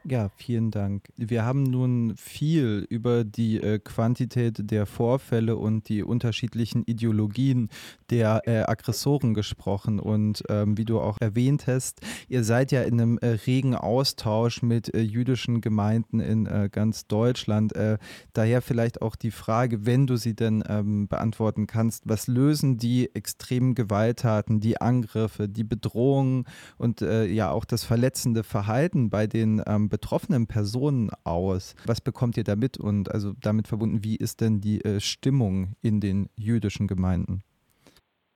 Ja, 0.08 0.30
vielen 0.36 0.70
Dank. 0.70 1.08
Wir 1.16 1.44
haben 1.44 1.64
nun 1.64 2.14
viel 2.16 2.86
über 2.88 3.24
die 3.24 3.60
äh, 3.60 3.80
Quantität 3.80 4.70
der 4.70 4.86
Vorfälle 4.86 5.56
und 5.56 5.88
die 5.88 6.04
unterschiedlichen 6.04 6.84
Ideologien 6.84 7.70
der 8.10 8.42
äh, 8.46 8.60
Aggressoren 8.60 9.34
gesprochen. 9.34 9.98
Und 9.98 10.44
ähm, 10.48 10.78
wie 10.78 10.84
du 10.84 11.00
auch 11.00 11.20
erwähnt 11.20 11.66
hast, 11.66 12.02
ihr 12.28 12.44
seid 12.44 12.70
ja 12.70 12.82
in 12.82 13.00
einem 13.00 13.18
äh, 13.18 13.30
regen 13.46 13.74
Austausch 13.74 14.62
mit 14.62 14.94
äh, 14.94 15.00
jüdischen 15.00 15.60
Gemeinden 15.60 16.20
in 16.20 16.46
äh, 16.46 16.68
ganz 16.70 17.08
Deutschland. 17.08 17.74
Äh, 17.74 17.98
daher 18.32 18.62
vielleicht 18.62 19.02
auch 19.02 19.16
die 19.16 19.32
Frage, 19.32 19.86
wenn 19.86 20.06
du 20.06 20.16
sie 20.16 20.36
denn 20.36 20.62
ähm, 20.68 21.08
beantworten 21.08 21.66
kannst, 21.66 22.08
was 22.08 22.28
lösen 22.28 22.76
die 22.76 23.12
extremen 23.14 23.74
Gewalttaten, 23.74 24.55
die 24.60 24.80
Angriffe, 24.80 25.48
die 25.48 25.64
Bedrohungen 25.64 26.44
und 26.78 27.00
ja 27.00 27.50
auch 27.50 27.64
das 27.64 27.84
verletzende 27.84 28.42
Verhalten 28.42 29.10
bei 29.10 29.26
den 29.26 29.62
ähm, 29.66 29.88
betroffenen 29.88 30.46
Personen 30.46 31.10
aus? 31.24 31.74
Was 31.86 32.00
bekommt 32.00 32.36
ihr 32.36 32.44
damit 32.44 32.78
und 32.78 33.10
also 33.12 33.32
damit 33.40 33.68
verbunden, 33.68 34.02
wie 34.02 34.16
ist 34.16 34.40
denn 34.40 34.60
die 34.60 34.84
äh, 34.84 35.00
Stimmung 35.00 35.74
in 35.82 36.00
den 36.00 36.28
jüdischen 36.36 36.86
Gemeinden? 36.86 37.42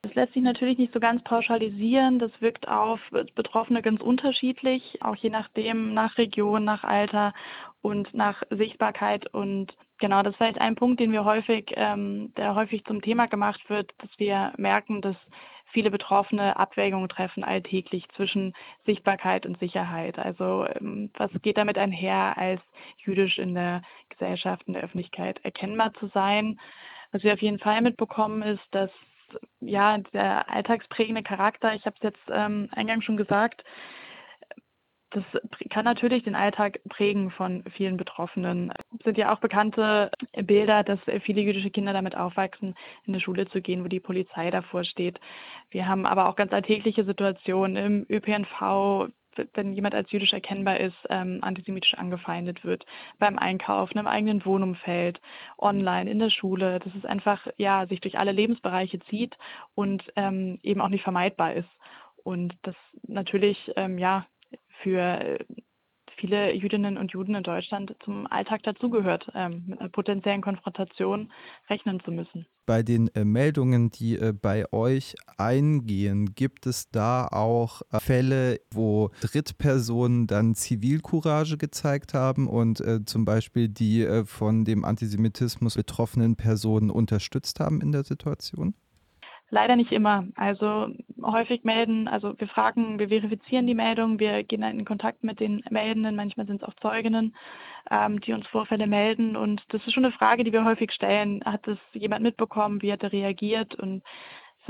Das 0.03 0.15
lässt 0.15 0.33
sich 0.33 0.43
natürlich 0.43 0.79
nicht 0.79 0.95
so 0.95 1.01
ganz 1.01 1.23
pauschalisieren. 1.25 2.19
Das 2.19 2.31
wirkt 2.41 2.67
auf 2.67 3.01
Betroffene 3.35 3.83
ganz 3.83 4.01
unterschiedlich, 4.01 4.99
auch 5.03 5.17
je 5.17 5.29
nachdem, 5.29 5.93
nach 5.93 6.17
Region, 6.17 6.65
nach 6.65 6.85
Alter 6.85 7.35
und 7.83 8.13
nach 8.15 8.43
Sichtbarkeit. 8.49 9.33
Und 9.35 9.77
genau, 9.99 10.23
das 10.23 10.33
ist 10.33 10.39
vielleicht 10.39 10.61
ein 10.61 10.75
Punkt, 10.75 11.01
den 11.01 11.13
wir 11.13 11.27
häufig, 11.27 11.73
ähm, 11.77 12.33
der 12.39 12.55
häufig 12.55 12.83
zum 12.87 13.03
Thema 13.03 13.27
gemacht 13.27 13.61
wird, 13.69 13.93
dass 13.99 14.11
wir 14.17 14.55
merken, 14.57 15.03
dass 15.03 15.17
viele 15.73 15.91
Betroffene 15.91 16.57
Abwägungen 16.57 17.09
treffen 17.09 17.45
alltäglich 17.45 18.09
zwischen 18.17 18.55
Sichtbarkeit 18.87 19.47
und 19.47 19.59
Sicherheit. 19.59 20.19
Also 20.19 20.67
ähm, 20.67 21.11
was 21.17 21.31
geht 21.43 21.57
damit 21.57 21.79
einher, 21.79 22.37
als 22.37 22.61
jüdisch 22.99 23.39
in 23.39 23.55
der 23.55 23.83
Gesellschaft, 24.09 24.63
in 24.67 24.75
der 24.75 24.83
Öffentlichkeit 24.83 25.41
erkennbar 25.45 25.93
zu 25.95 26.09
sein? 26.09 26.61
Was 27.13 27.23
wir 27.23 27.33
auf 27.33 27.43
jeden 27.43 27.59
Fall 27.59 27.81
mitbekommen 27.83 28.43
ist, 28.43 28.63
dass 28.71 28.91
ja 29.61 29.99
der 30.13 30.51
alltagsprägende 30.51 31.23
Charakter, 31.23 31.75
ich 31.75 31.87
habe 31.87 31.97
es 31.97 32.03
jetzt 32.03 32.31
ähm, 32.31 32.69
eingangs 32.73 33.05
schon 33.05 33.17
gesagt, 33.17 33.65
das 35.11 35.25
kann 35.71 35.85
natürlich 35.85 36.23
den 36.23 36.35
Alltag 36.35 36.81
prägen 36.89 37.31
von 37.31 37.65
vielen 37.77 37.97
Betroffenen. 37.97 38.73
Es 38.99 39.05
sind 39.05 39.19
ja 39.19 39.33
auch 39.33 39.41
bekannte 39.41 40.11
Bilder, 40.43 40.85
dass 40.85 41.01
viele 41.23 41.41
jüdische 41.41 41.71
Kinder 41.71 41.93
damit 41.93 42.17
aufwachsen, 42.17 42.75
in 43.05 43.15
eine 43.15 43.21
Schule 43.21 43.49
zu 43.49 43.61
gehen, 43.61 43.85
wo 43.85 43.89
die 43.89 44.01
Polizei 44.01 44.51
davor 44.51 44.85
steht. 44.85 45.19
Wir 45.71 45.89
haben 45.89 46.07
aber 46.07 46.29
auch 46.29 46.37
ganz 46.37 46.53
alltägliche 46.53 47.05
Situationen 47.05 47.77
im 47.77 48.07
ÖPNV, 48.09 49.11
wenn 49.55 49.73
jemand 49.73 49.95
als 49.95 50.11
jüdisch 50.13 50.33
erkennbar 50.33 50.79
ist, 50.79 50.97
ähm, 51.09 51.39
antisemitisch 51.43 51.95
angefeindet 51.95 52.65
wird, 52.65 52.85
beim 53.19 53.39
Einkaufen, 53.39 53.99
im 53.99 54.07
eigenen 54.07 54.45
Wohnumfeld, 54.45 55.21
online, 55.59 56.11
in 56.11 56.19
der 56.19 56.31
Schule, 56.31 56.79
dass 56.79 56.95
es 56.95 57.05
einfach 57.05 57.47
ja 57.57 57.87
sich 57.87 58.01
durch 58.01 58.19
alle 58.19 58.33
Lebensbereiche 58.33 59.01
zieht 59.01 59.37
und 59.75 60.03
ähm, 60.17 60.59
eben 60.63 60.81
auch 60.81 60.89
nicht 60.89 61.05
vermeidbar 61.05 61.55
ist. 61.55 61.69
Und 62.23 62.55
das 62.63 62.77
natürlich 63.07 63.73
ähm, 63.77 63.99
ja 63.99 64.27
für 64.83 65.01
äh, 65.01 65.39
viele 66.21 66.55
Jüdinnen 66.55 66.99
und 66.99 67.13
Juden 67.13 67.35
in 67.35 67.43
Deutschland 67.43 67.97
zum 68.05 68.27
Alltag 68.27 68.63
dazugehört, 68.63 69.31
ähm, 69.35 69.65
mit 69.67 69.81
einer 69.81 69.89
potenziellen 69.89 70.43
Konfrontation 70.43 71.33
rechnen 71.69 72.01
zu 72.05 72.13
müssen. 72.13 72.47
Bei 72.67 72.83
den 72.83 73.09
äh, 73.15 73.25
Meldungen, 73.25 73.91
die 73.91 74.17
äh, 74.17 74.33
bei 74.33 74.71
euch 74.73 75.15
eingehen, 75.39 76.35
gibt 76.35 76.67
es 76.67 76.91
da 76.91 77.27
auch 77.27 77.83
äh, 77.91 77.99
Fälle, 77.99 78.61
wo 78.73 79.11
Drittpersonen 79.23 80.27
dann 80.27 80.55
Zivilcourage 80.55 81.57
gezeigt 81.57 82.15
haben 82.15 82.47
und 82.47 82.81
äh, 82.81 83.05
zum 83.05 83.25
Beispiel 83.25 83.69
die 83.69 84.03
äh, 84.03 84.25
von 84.25 84.65
dem 84.65 84.85
Antisemitismus 84.85 85.75
betroffenen 85.75 86.37
Personen 86.37 86.91
unterstützt 86.91 87.61
haben 87.61 87.81
in 87.81 87.93
der 87.93 88.05
Situation? 88.05 88.75
Leider 89.51 89.75
nicht 89.75 89.91
immer. 89.91 90.27
Also 90.37 90.89
häufig 91.23 91.65
melden, 91.65 92.07
also 92.07 92.39
wir 92.39 92.47
fragen, 92.47 93.01
wir 93.01 93.09
verifizieren 93.09 93.67
die 93.67 93.75
Meldung, 93.75 94.21
wir 94.21 94.45
gehen 94.45 94.63
in 94.63 94.85
Kontakt 94.85 95.25
mit 95.25 95.41
den 95.41 95.65
Meldenden, 95.71 96.15
manchmal 96.15 96.47
sind 96.47 96.63
es 96.63 96.69
auch 96.69 96.75
Zeuginnen, 96.81 97.35
ähm, 97.91 98.21
die 98.21 98.33
uns 98.33 98.47
Vorfälle 98.47 98.87
melden. 98.87 99.37
Und 99.37 99.63
das 99.71 99.85
ist 99.85 99.93
schon 99.93 100.05
eine 100.05 100.15
Frage, 100.15 100.45
die 100.45 100.53
wir 100.53 100.65
häufig 100.65 100.93
stellen. 100.93 101.43
Hat 101.45 101.67
es 101.67 101.79
jemand 101.93 102.23
mitbekommen, 102.23 102.81
wie 102.81 102.93
hat 102.93 103.03
er 103.03 103.13
reagiert? 103.13 103.75
Und 103.75 104.03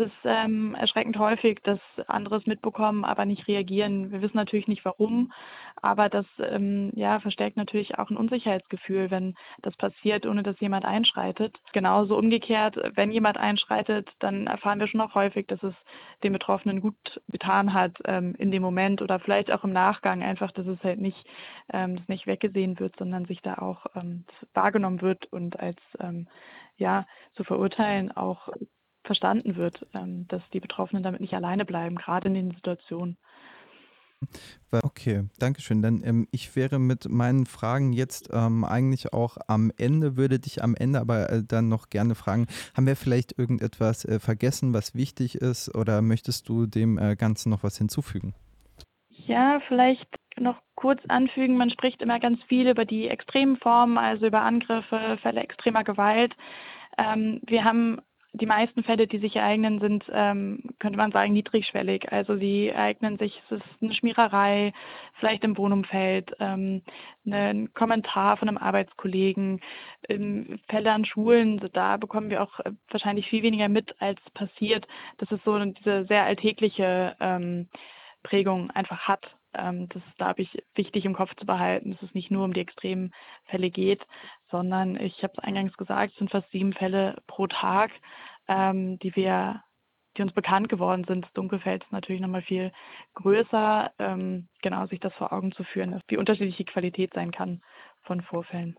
ist 0.00 0.12
ähm, 0.24 0.74
erschreckend 0.74 1.18
häufig, 1.18 1.60
dass 1.62 1.78
andere 2.08 2.36
es 2.36 2.46
mitbekommen, 2.46 3.04
aber 3.04 3.24
nicht 3.24 3.46
reagieren. 3.46 4.10
Wir 4.10 4.22
wissen 4.22 4.36
natürlich 4.36 4.66
nicht 4.66 4.84
warum, 4.84 5.32
aber 5.76 6.08
das 6.08 6.26
ähm, 6.38 6.90
ja, 6.94 7.20
verstärkt 7.20 7.56
natürlich 7.56 7.98
auch 7.98 8.10
ein 8.10 8.16
Unsicherheitsgefühl, 8.16 9.10
wenn 9.10 9.34
das 9.62 9.76
passiert, 9.76 10.26
ohne 10.26 10.42
dass 10.42 10.58
jemand 10.60 10.84
einschreitet. 10.84 11.56
Genauso 11.72 12.16
umgekehrt, 12.16 12.76
wenn 12.94 13.12
jemand 13.12 13.36
einschreitet, 13.36 14.08
dann 14.18 14.46
erfahren 14.46 14.80
wir 14.80 14.88
schon 14.88 15.00
auch 15.00 15.14
häufig, 15.14 15.46
dass 15.46 15.62
es 15.62 15.74
den 16.24 16.32
Betroffenen 16.32 16.80
gut 16.80 17.20
getan 17.28 17.72
hat 17.72 17.92
ähm, 18.04 18.34
in 18.38 18.50
dem 18.50 18.62
Moment 18.62 19.02
oder 19.02 19.20
vielleicht 19.20 19.50
auch 19.52 19.64
im 19.64 19.72
Nachgang, 19.72 20.22
einfach, 20.22 20.50
dass 20.52 20.66
es 20.66 20.82
halt 20.82 21.00
nicht, 21.00 21.24
ähm, 21.72 21.96
dass 21.96 22.08
nicht 22.08 22.26
weggesehen 22.26 22.78
wird, 22.80 22.96
sondern 22.96 23.26
sich 23.26 23.40
da 23.42 23.58
auch 23.58 23.86
ähm, 23.94 24.24
wahrgenommen 24.54 25.00
wird 25.00 25.32
und 25.32 25.60
als 25.60 25.78
ähm, 26.00 26.26
ja, 26.76 27.06
zu 27.34 27.44
verurteilen 27.44 28.10
auch 28.10 28.48
verstanden 29.04 29.56
wird, 29.56 29.86
ähm, 29.94 30.26
dass 30.28 30.42
die 30.52 30.60
Betroffenen 30.60 31.02
damit 31.02 31.20
nicht 31.20 31.34
alleine 31.34 31.64
bleiben, 31.64 31.96
gerade 31.96 32.28
in 32.28 32.34
den 32.34 32.50
Situationen. 32.52 33.16
Okay, 34.70 35.24
danke 35.38 35.62
schön. 35.62 35.80
Dann 35.80 36.02
ähm, 36.04 36.28
ich 36.30 36.54
wäre 36.54 36.78
mit 36.78 37.08
meinen 37.08 37.46
Fragen 37.46 37.92
jetzt 37.92 38.28
ähm, 38.32 38.64
eigentlich 38.64 39.12
auch 39.14 39.38
am 39.48 39.72
Ende, 39.78 40.16
würde 40.16 40.38
dich 40.38 40.62
am 40.62 40.74
Ende 40.74 41.00
aber 41.00 41.30
äh, 41.30 41.42
dann 41.42 41.68
noch 41.68 41.88
gerne 41.88 42.14
fragen, 42.14 42.46
haben 42.76 42.86
wir 42.86 42.96
vielleicht 42.96 43.38
irgendetwas 43.38 44.04
äh, 44.04 44.20
vergessen, 44.20 44.74
was 44.74 44.94
wichtig 44.94 45.36
ist 45.36 45.74
oder 45.74 46.02
möchtest 46.02 46.48
du 46.48 46.66
dem 46.66 46.98
äh, 46.98 47.16
Ganzen 47.16 47.48
noch 47.48 47.62
was 47.62 47.78
hinzufügen? 47.78 48.34
Ja, 49.08 49.60
vielleicht 49.68 50.08
noch 50.38 50.60
kurz 50.74 51.00
anfügen, 51.08 51.56
man 51.56 51.70
spricht 51.70 52.02
immer 52.02 52.20
ganz 52.20 52.42
viel 52.44 52.68
über 52.68 52.84
die 52.84 53.08
extremen 53.08 53.56
Formen, 53.56 53.98
also 53.98 54.26
über 54.26 54.42
Angriffe, 54.42 55.18
Fälle 55.22 55.40
extremer 55.40 55.84
Gewalt. 55.84 56.34
Ähm, 56.98 57.40
wir 57.46 57.64
haben 57.64 58.00
die 58.32 58.46
meisten 58.46 58.84
Fälle, 58.84 59.06
die 59.08 59.18
sich 59.18 59.36
ereignen, 59.36 59.80
sind, 59.80 60.04
ähm, 60.12 60.62
könnte 60.78 60.96
man 60.96 61.10
sagen, 61.10 61.32
niedrigschwellig. 61.32 62.12
Also 62.12 62.36
sie 62.36 62.68
ereignen 62.68 63.18
sich, 63.18 63.42
es 63.46 63.58
ist 63.58 63.64
eine 63.82 63.92
Schmiererei, 63.92 64.72
vielleicht 65.14 65.42
im 65.42 65.58
Wohnumfeld, 65.58 66.32
ähm, 66.38 66.82
ein 67.26 67.72
Kommentar 67.74 68.36
von 68.36 68.48
einem 68.48 68.58
Arbeitskollegen, 68.58 69.60
ähm, 70.08 70.60
Fälle 70.68 70.92
an 70.92 71.04
Schulen, 71.04 71.60
da 71.72 71.96
bekommen 71.96 72.30
wir 72.30 72.42
auch 72.42 72.60
äh, 72.60 72.70
wahrscheinlich 72.88 73.28
viel 73.28 73.42
weniger 73.42 73.68
mit, 73.68 74.00
als 74.00 74.20
passiert. 74.34 74.86
Das 75.18 75.30
ist 75.32 75.44
so 75.44 75.58
diese 75.58 76.04
sehr 76.06 76.24
alltägliche 76.24 77.16
ähm, 77.18 77.68
Prägung 78.22 78.70
einfach 78.70 79.08
hat. 79.08 79.26
Ähm, 79.54 79.88
das 79.88 80.02
ist, 80.06 80.16
glaube 80.16 80.42
ich, 80.42 80.62
wichtig 80.76 81.04
im 81.04 81.14
Kopf 81.14 81.34
zu 81.34 81.46
behalten, 81.46 81.92
dass 81.92 82.02
es 82.02 82.14
nicht 82.14 82.30
nur 82.30 82.44
um 82.44 82.52
die 82.52 82.60
extremen 82.60 83.12
Fälle 83.46 83.70
geht, 83.70 84.02
sondern 84.50 84.96
ich 84.96 85.22
habe 85.22 85.34
es 85.36 85.44
eingangs 85.44 85.76
gesagt, 85.76 86.12
es 86.12 86.18
sind 86.18 86.30
fast 86.30 86.50
sieben 86.50 86.72
Fälle 86.72 87.16
pro 87.26 87.46
Tag, 87.46 87.90
ähm, 88.48 88.98
die 88.98 89.14
wir, 89.14 89.62
die 90.16 90.22
uns 90.22 90.32
bekannt 90.32 90.68
geworden 90.68 91.04
sind. 91.06 91.24
Das 91.24 91.32
Dunkelfeld 91.34 91.84
ist 91.84 91.92
natürlich 91.92 92.20
nochmal 92.20 92.42
viel 92.42 92.72
größer, 93.14 93.92
ähm, 93.98 94.48
genau 94.62 94.86
sich 94.86 95.00
das 95.00 95.14
vor 95.14 95.32
Augen 95.32 95.52
zu 95.52 95.64
führen, 95.64 96.00
wie 96.08 96.16
unterschiedlich 96.16 96.56
die 96.56 96.64
Qualität 96.64 97.12
sein 97.14 97.30
kann 97.30 97.62
von 98.02 98.22
Vorfällen. 98.22 98.76